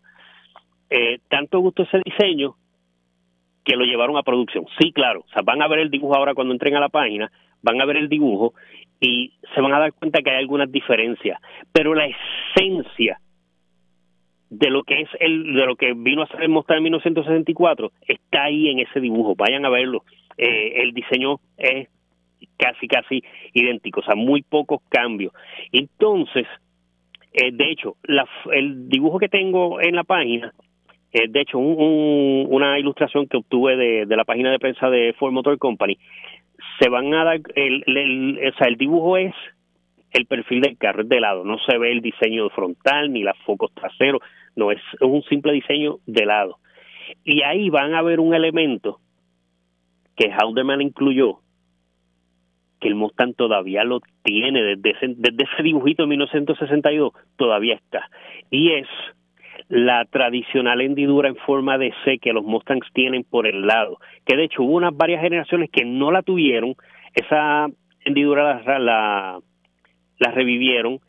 [0.90, 2.56] eh, tanto gustó ese diseño
[3.64, 4.66] que lo llevaron a producción.
[4.80, 7.32] Sí, claro, o sea, van a ver el dibujo ahora cuando entren a la página,
[7.62, 8.54] van a ver el dibujo
[9.00, 11.40] y se van a dar cuenta que hay algunas diferencias,
[11.72, 13.20] pero la esencia
[14.52, 18.68] de lo que es el de lo que vino a Mustang en 1964 está ahí
[18.70, 19.34] en ese dibujo.
[19.36, 20.04] Vayan a verlo.
[20.38, 21.88] Eh, el diseño es
[22.58, 24.02] casi casi idéntico.
[24.02, 25.32] O sea muy pocos cambios.
[25.72, 26.46] Entonces
[27.32, 30.54] eh, de hecho la, el dibujo que tengo en la página
[31.12, 35.34] es de hecho un, una ilustración que obtuve de, la página de prensa de Ford
[35.34, 35.98] Motor Company
[36.80, 39.34] se van a dar el, o sea el dibujo es
[40.12, 43.72] el perfil del carro de lado, no se ve el diseño frontal ni los focos
[43.74, 44.22] traseros,
[44.56, 46.58] no, es, un simple diseño de lado.
[47.24, 49.00] Y ahí van a ver un elemento
[50.18, 51.40] que Haldeman incluyó,
[52.82, 58.10] que el Mustang todavía lo tiene desde ese, desde ese dibujito de 1962, todavía está.
[58.50, 58.88] Y es
[59.72, 64.36] la tradicional hendidura en forma de C que los Mustangs tienen por el lado, que
[64.36, 66.76] de hecho hubo unas varias generaciones que no la tuvieron,
[67.14, 67.68] esa
[68.04, 69.40] hendidura la, la,
[70.20, 71.00] la revivieron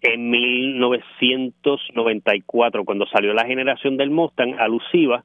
[0.00, 5.22] en 1994, cuando salió la generación del Mustang, alusiva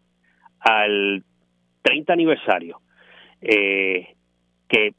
[0.59, 1.23] al
[1.81, 2.77] 30 aniversario,
[3.41, 4.09] eh,
[4.69, 4.93] que,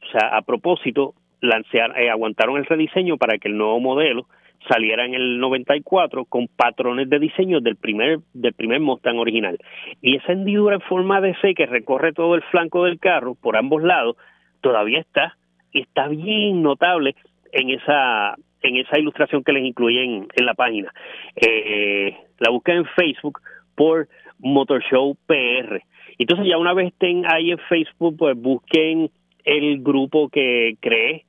[0.00, 4.28] o sea, a propósito, lancear, eh, aguantaron el rediseño para que el nuevo modelo
[4.66, 9.58] saliera en el 94 con patrones de diseño del primer del primer Mustang original.
[10.02, 13.56] Y esa hendidura en forma de C que recorre todo el flanco del carro por
[13.56, 14.16] ambos lados
[14.60, 15.36] todavía está
[15.72, 17.14] y está bien notable
[17.52, 20.92] en esa en esa ilustración que les incluyen en la página.
[21.36, 23.40] Eh, la busquen en Facebook
[23.76, 24.08] por
[24.40, 25.82] Motor Show PR.
[26.18, 29.10] Entonces ya una vez estén ahí en Facebook, pues busquen
[29.44, 31.24] el grupo que cree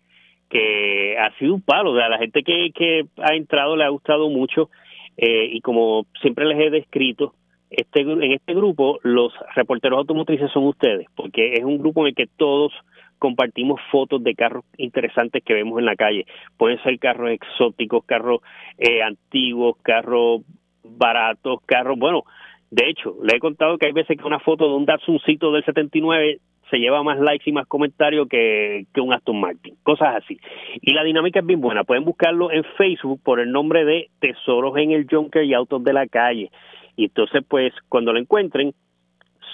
[0.49, 1.93] que ha sido un palo.
[1.99, 4.69] a la gente que, que ha entrado le ha gustado mucho
[5.17, 7.33] eh, y como siempre les he descrito,
[7.69, 12.15] este, en este grupo los reporteros automotrices son ustedes, porque es un grupo en el
[12.15, 12.73] que todos
[13.19, 16.25] compartimos fotos de carros interesantes que vemos en la calle.
[16.57, 18.41] Pueden ser carros exóticos, carros
[18.77, 20.41] eh, antiguos, carros
[20.83, 22.23] baratos, carros, bueno,
[22.71, 25.65] de hecho, le he contado que hay veces que una foto de un Datsuncito del
[25.65, 26.39] 79
[26.69, 30.39] se lleva más likes y más comentarios que, un Aston Martin, cosas así.
[30.81, 34.77] Y la dinámica es bien buena, pueden buscarlo en Facebook por el nombre de Tesoros
[34.77, 36.51] en el Junker y Autos de la Calle.
[36.95, 38.73] Y entonces, pues, cuando lo encuentren,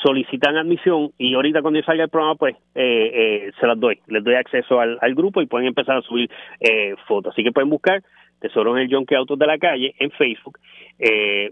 [0.03, 3.99] solicitan admisión y ahorita cuando yo salga el programa pues eh, eh, se las doy,
[4.07, 7.69] les doy acceso al, grupo y pueden empezar a subir eh, fotos, así que pueden
[7.69, 8.03] buscar
[8.39, 10.59] Tesoros en el John que Autos de la Calle en Facebook,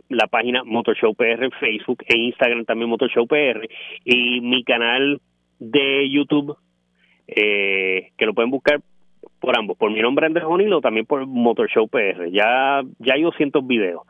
[0.10, 3.68] la página Motor Show PR en Facebook e Instagram también Motor Show PR
[4.04, 5.20] y mi canal
[5.60, 6.58] de YouTube
[7.28, 8.82] que lo pueden buscar
[9.40, 13.14] por ambos, por mi nombre Andrés Onilo o también por Motor Show PR, ya, ya
[13.14, 14.04] hay 200 videos.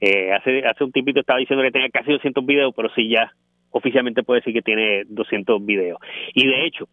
[0.00, 3.32] hace, hace un tipito estaba diciendo que tenía casi 200 videos, pero sí ya
[3.70, 5.98] oficialmente puede decir que tiene 200 videos.
[6.32, 6.88] Y de hecho,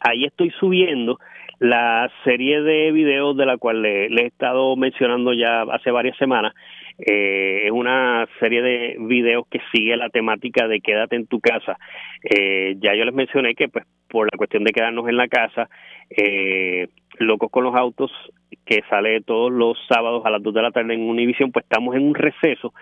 [0.00, 1.18] ahí estoy subiendo
[1.60, 6.54] la serie de videos de la cual le, he estado mencionando ya hace varias semanas.
[7.04, 11.76] Eh, es una serie de videos que sigue la temática de quédate en tu casa.
[12.22, 15.68] Eh, ya yo les mencioné que pues por la cuestión de quedarnos en la casa,
[16.10, 16.88] eh,
[17.18, 18.10] Locos con los Autos,
[18.64, 21.96] que sale todos los sábados a las 2 de la tarde en Univision, pues estamos
[21.96, 22.72] en un receso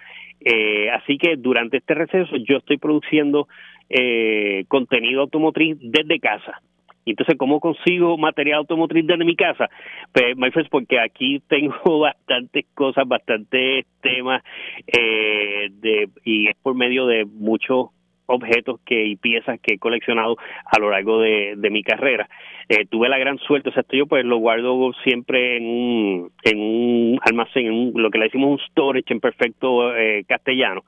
[0.40, 3.48] eh, así que durante este receso yo estoy produciendo
[3.88, 6.60] eh, contenido automotriz desde casa.
[7.07, 9.68] Entonces, ¿cómo consigo material automotriz desde mi casa?
[10.12, 14.42] Pues, my friends, porque aquí tengo bastantes cosas, bastantes temas,
[14.86, 17.88] eh, de, y es por medio de muchos
[18.30, 22.28] objetos que y piezas que he coleccionado a lo largo de, mi carrera.
[22.68, 26.32] Eh, tuve la gran suerte, o sea, esto yo pues lo guardo siempre en un,
[26.44, 30.84] en un almacén, en lo que le decimos un storage en perfecto eh, castellano.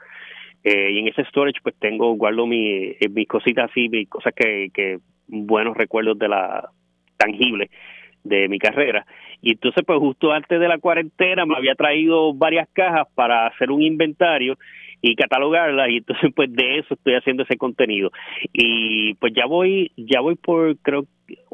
[0.64, 4.68] Eh, y en ese storage pues tengo, guardo mi, mis cositas así, mis cosas que,
[4.72, 4.98] que
[5.32, 6.70] buenos recuerdos de la
[7.16, 7.70] tangible
[8.22, 9.04] de mi carrera.
[9.40, 13.70] Y entonces, pues justo antes de la cuarentena me había traído varias cajas para hacer
[13.70, 14.56] un inventario
[15.04, 18.12] y catalogarlas y entonces pues de eso estoy haciendo ese contenido
[18.52, 21.06] y pues ya voy ya voy por creo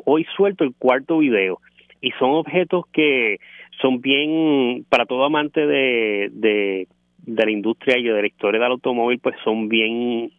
[0.05, 1.59] hoy suelto el cuarto video
[2.03, 3.39] y son objetos que
[3.81, 6.89] son bien para todo amante de, de,
[7.25, 10.31] de la industria y de la historia del automóvil pues son bien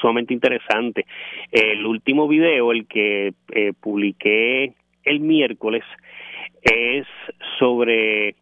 [0.00, 1.06] sumamente interesantes
[1.50, 4.74] el último video el que eh, publiqué
[5.04, 5.84] el miércoles
[6.62, 7.06] es
[7.58, 8.34] sobre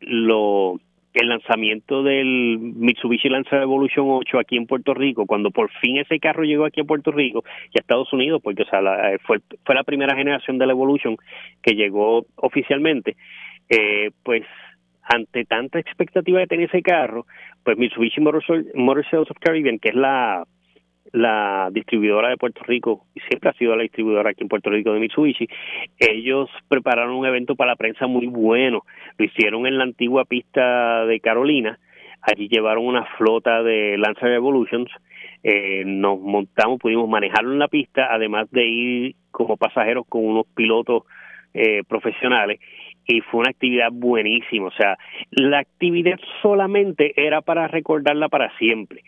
[0.00, 0.78] lo
[1.14, 6.18] el lanzamiento del Mitsubishi Lancer Evolution 8 aquí en Puerto Rico, cuando por fin ese
[6.18, 8.80] carro llegó aquí a Puerto Rico y a Estados Unidos, porque o sea,
[9.12, 11.16] eh, fue, fue la primera generación del Evolution
[11.62, 13.16] que llegó oficialmente,
[13.68, 14.42] eh, pues
[15.02, 17.26] ante tanta expectativa de tener ese carro,
[17.62, 20.44] pues Mitsubishi Motorcycles of Caribbean, que es la
[21.12, 24.92] la distribuidora de Puerto Rico, y siempre ha sido la distribuidora aquí en Puerto Rico
[24.92, 25.48] de Mitsubishi,
[25.98, 28.82] ellos prepararon un evento para la prensa muy bueno,
[29.18, 31.78] lo hicieron en la antigua pista de Carolina,
[32.22, 34.90] allí llevaron una flota de Lancer Evolutions,
[35.42, 40.46] eh, nos montamos, pudimos manejarlo en la pista, además de ir como pasajeros con unos
[40.54, 41.04] pilotos
[41.52, 42.60] eh, profesionales,
[43.06, 44.96] y fue una actividad buenísima, o sea,
[45.30, 49.02] la actividad solamente era para recordarla para siempre,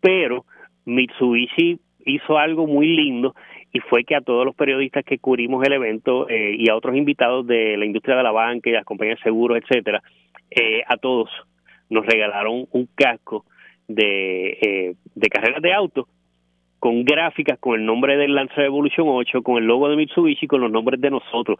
[0.00, 0.46] pero
[0.86, 3.34] Mitsubishi hizo algo muy lindo
[3.72, 6.96] y fue que a todos los periodistas que cubrimos el evento eh, y a otros
[6.96, 10.02] invitados de la industria de la banca y las compañías de seguros, etcétera,
[10.50, 11.28] eh, a todos
[11.90, 13.44] nos regalaron un casco
[13.88, 16.08] de, eh, de carreras de auto
[16.78, 20.60] con gráficas con el nombre del Lancer Evolution 8, con el logo de Mitsubishi, con
[20.60, 21.58] los nombres de nosotros.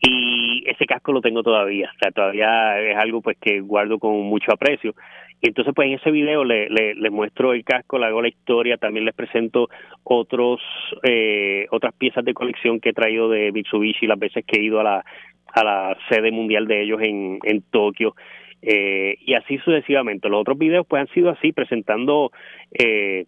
[0.00, 4.20] Y ese casco lo tengo todavía, o sea, todavía es algo pues que guardo con
[4.20, 4.94] mucho aprecio.
[5.40, 8.76] Y entonces pues en ese video le, les muestro el casco, le hago la historia,
[8.76, 9.68] también les presento
[10.04, 10.60] otros
[11.02, 14.80] eh, otras piezas de colección que he traído de Mitsubishi las veces que he ido
[14.80, 15.04] a la,
[15.52, 18.14] a la sede mundial de ellos en, en Tokio.
[18.62, 20.28] Eh, y así sucesivamente.
[20.28, 22.30] Los otros videos pues han sido así, presentando
[22.72, 23.24] eh,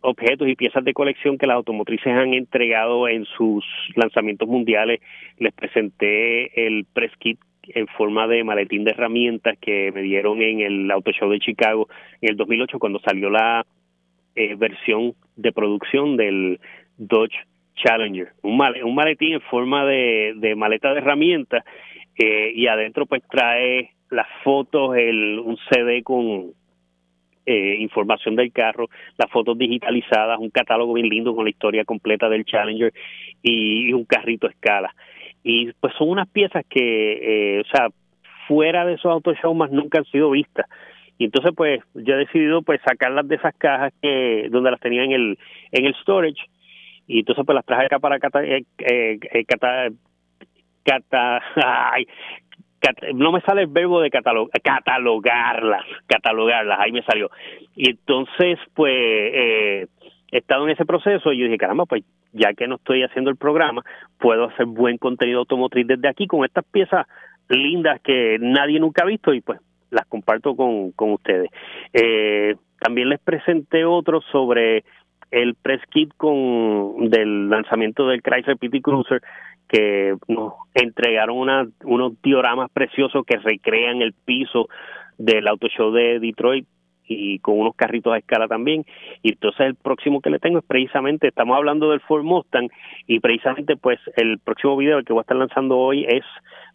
[0.00, 5.00] objetos y piezas de colección que las automotrices han entregado en sus lanzamientos mundiales.
[5.38, 7.38] Les presenté el press kit
[7.68, 11.88] en forma de maletín de herramientas que me dieron en el Auto Show de Chicago
[12.20, 13.64] en el 2008 cuando salió la
[14.34, 16.60] eh, versión de producción del
[16.96, 17.36] Dodge
[17.76, 18.32] Challenger.
[18.42, 21.64] Un, un maletín en forma de, de maleta de herramientas
[22.16, 26.52] eh, y adentro pues trae las fotos, el, un CD con
[27.46, 32.28] eh, información del carro, las fotos digitalizadas, un catálogo bien lindo con la historia completa
[32.28, 32.92] del Challenger
[33.42, 34.94] y, un carrito a escala.
[35.42, 37.88] Y pues son unas piezas que, eh, o sea,
[38.46, 40.66] fuera de esos auto show más nunca han sido vistas.
[41.18, 45.04] Y entonces pues yo he decidido pues sacarlas de esas cajas que donde las tenía
[45.04, 45.38] en el
[45.70, 46.48] en el storage
[47.06, 49.44] y entonces pues las traje acá para cata, eh, eh, eh
[50.84, 51.42] cata,
[51.92, 52.06] ay,
[53.14, 57.30] no me sale el verbo de catalogarlas, catalogarlas, ahí me salió.
[57.76, 59.86] Y entonces, pues, eh,
[60.30, 62.02] he estado en ese proceso y yo dije, caramba, pues
[62.32, 63.82] ya que no estoy haciendo el programa,
[64.18, 67.06] puedo hacer buen contenido automotriz desde aquí con estas piezas
[67.48, 69.60] lindas que nadie nunca ha visto y pues
[69.90, 71.50] las comparto con, con ustedes.
[71.92, 74.84] Eh, también les presenté otro sobre
[75.30, 79.22] el press kit con del lanzamiento del Chrysler PT Cruiser
[79.68, 84.68] que nos entregaron una, unos dioramas preciosos que recrean el piso
[85.16, 86.66] del auto show de Detroit
[87.06, 88.84] y con unos carritos a escala también.
[89.22, 92.68] Y entonces el próximo que le tengo es precisamente, estamos hablando del Ford Mustang
[93.06, 96.24] y precisamente pues el próximo video que voy a estar lanzando hoy es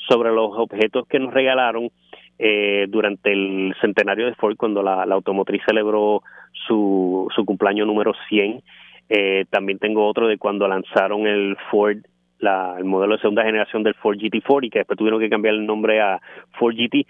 [0.07, 1.89] sobre los objetos que nos regalaron
[2.39, 6.21] eh, durante el centenario de Ford cuando la, automotriz celebró
[6.67, 8.61] su, su cumpleaños número 100.
[9.09, 11.97] Eh, también tengo otro de cuando lanzaron el Ford
[12.39, 15.55] la, el modelo de segunda generación del Ford GT40 y que después tuvieron que cambiar
[15.55, 16.21] el nombre a
[16.59, 17.07] Ford GT.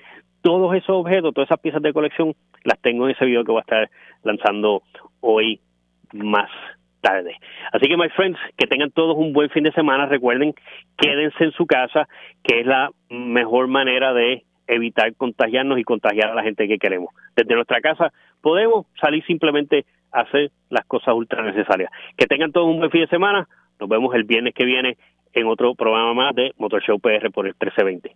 [0.48, 2.34] Todos esos objetos, todas esas piezas de colección,
[2.64, 3.90] las tengo en ese video que voy a estar
[4.24, 4.82] lanzando
[5.20, 5.60] hoy
[6.14, 6.50] más
[7.02, 7.36] tarde.
[7.74, 10.06] Así que, my friends, que tengan todos un buen fin de semana.
[10.06, 10.54] Recuerden,
[10.98, 12.08] quédense en su casa,
[12.46, 17.14] que es la mejor manera de evitar contagiarnos y contagiar a la gente que queremos.
[17.36, 19.84] Desde nuestra casa podemos salir simplemente
[20.14, 21.92] a hacer las cosas ultra necesarias.
[22.16, 23.50] Que tengan todos un buen fin de semana.
[23.82, 24.96] Nos vemos el viernes que viene
[25.34, 28.16] en otro programa más de Motor Show PR por el 1320.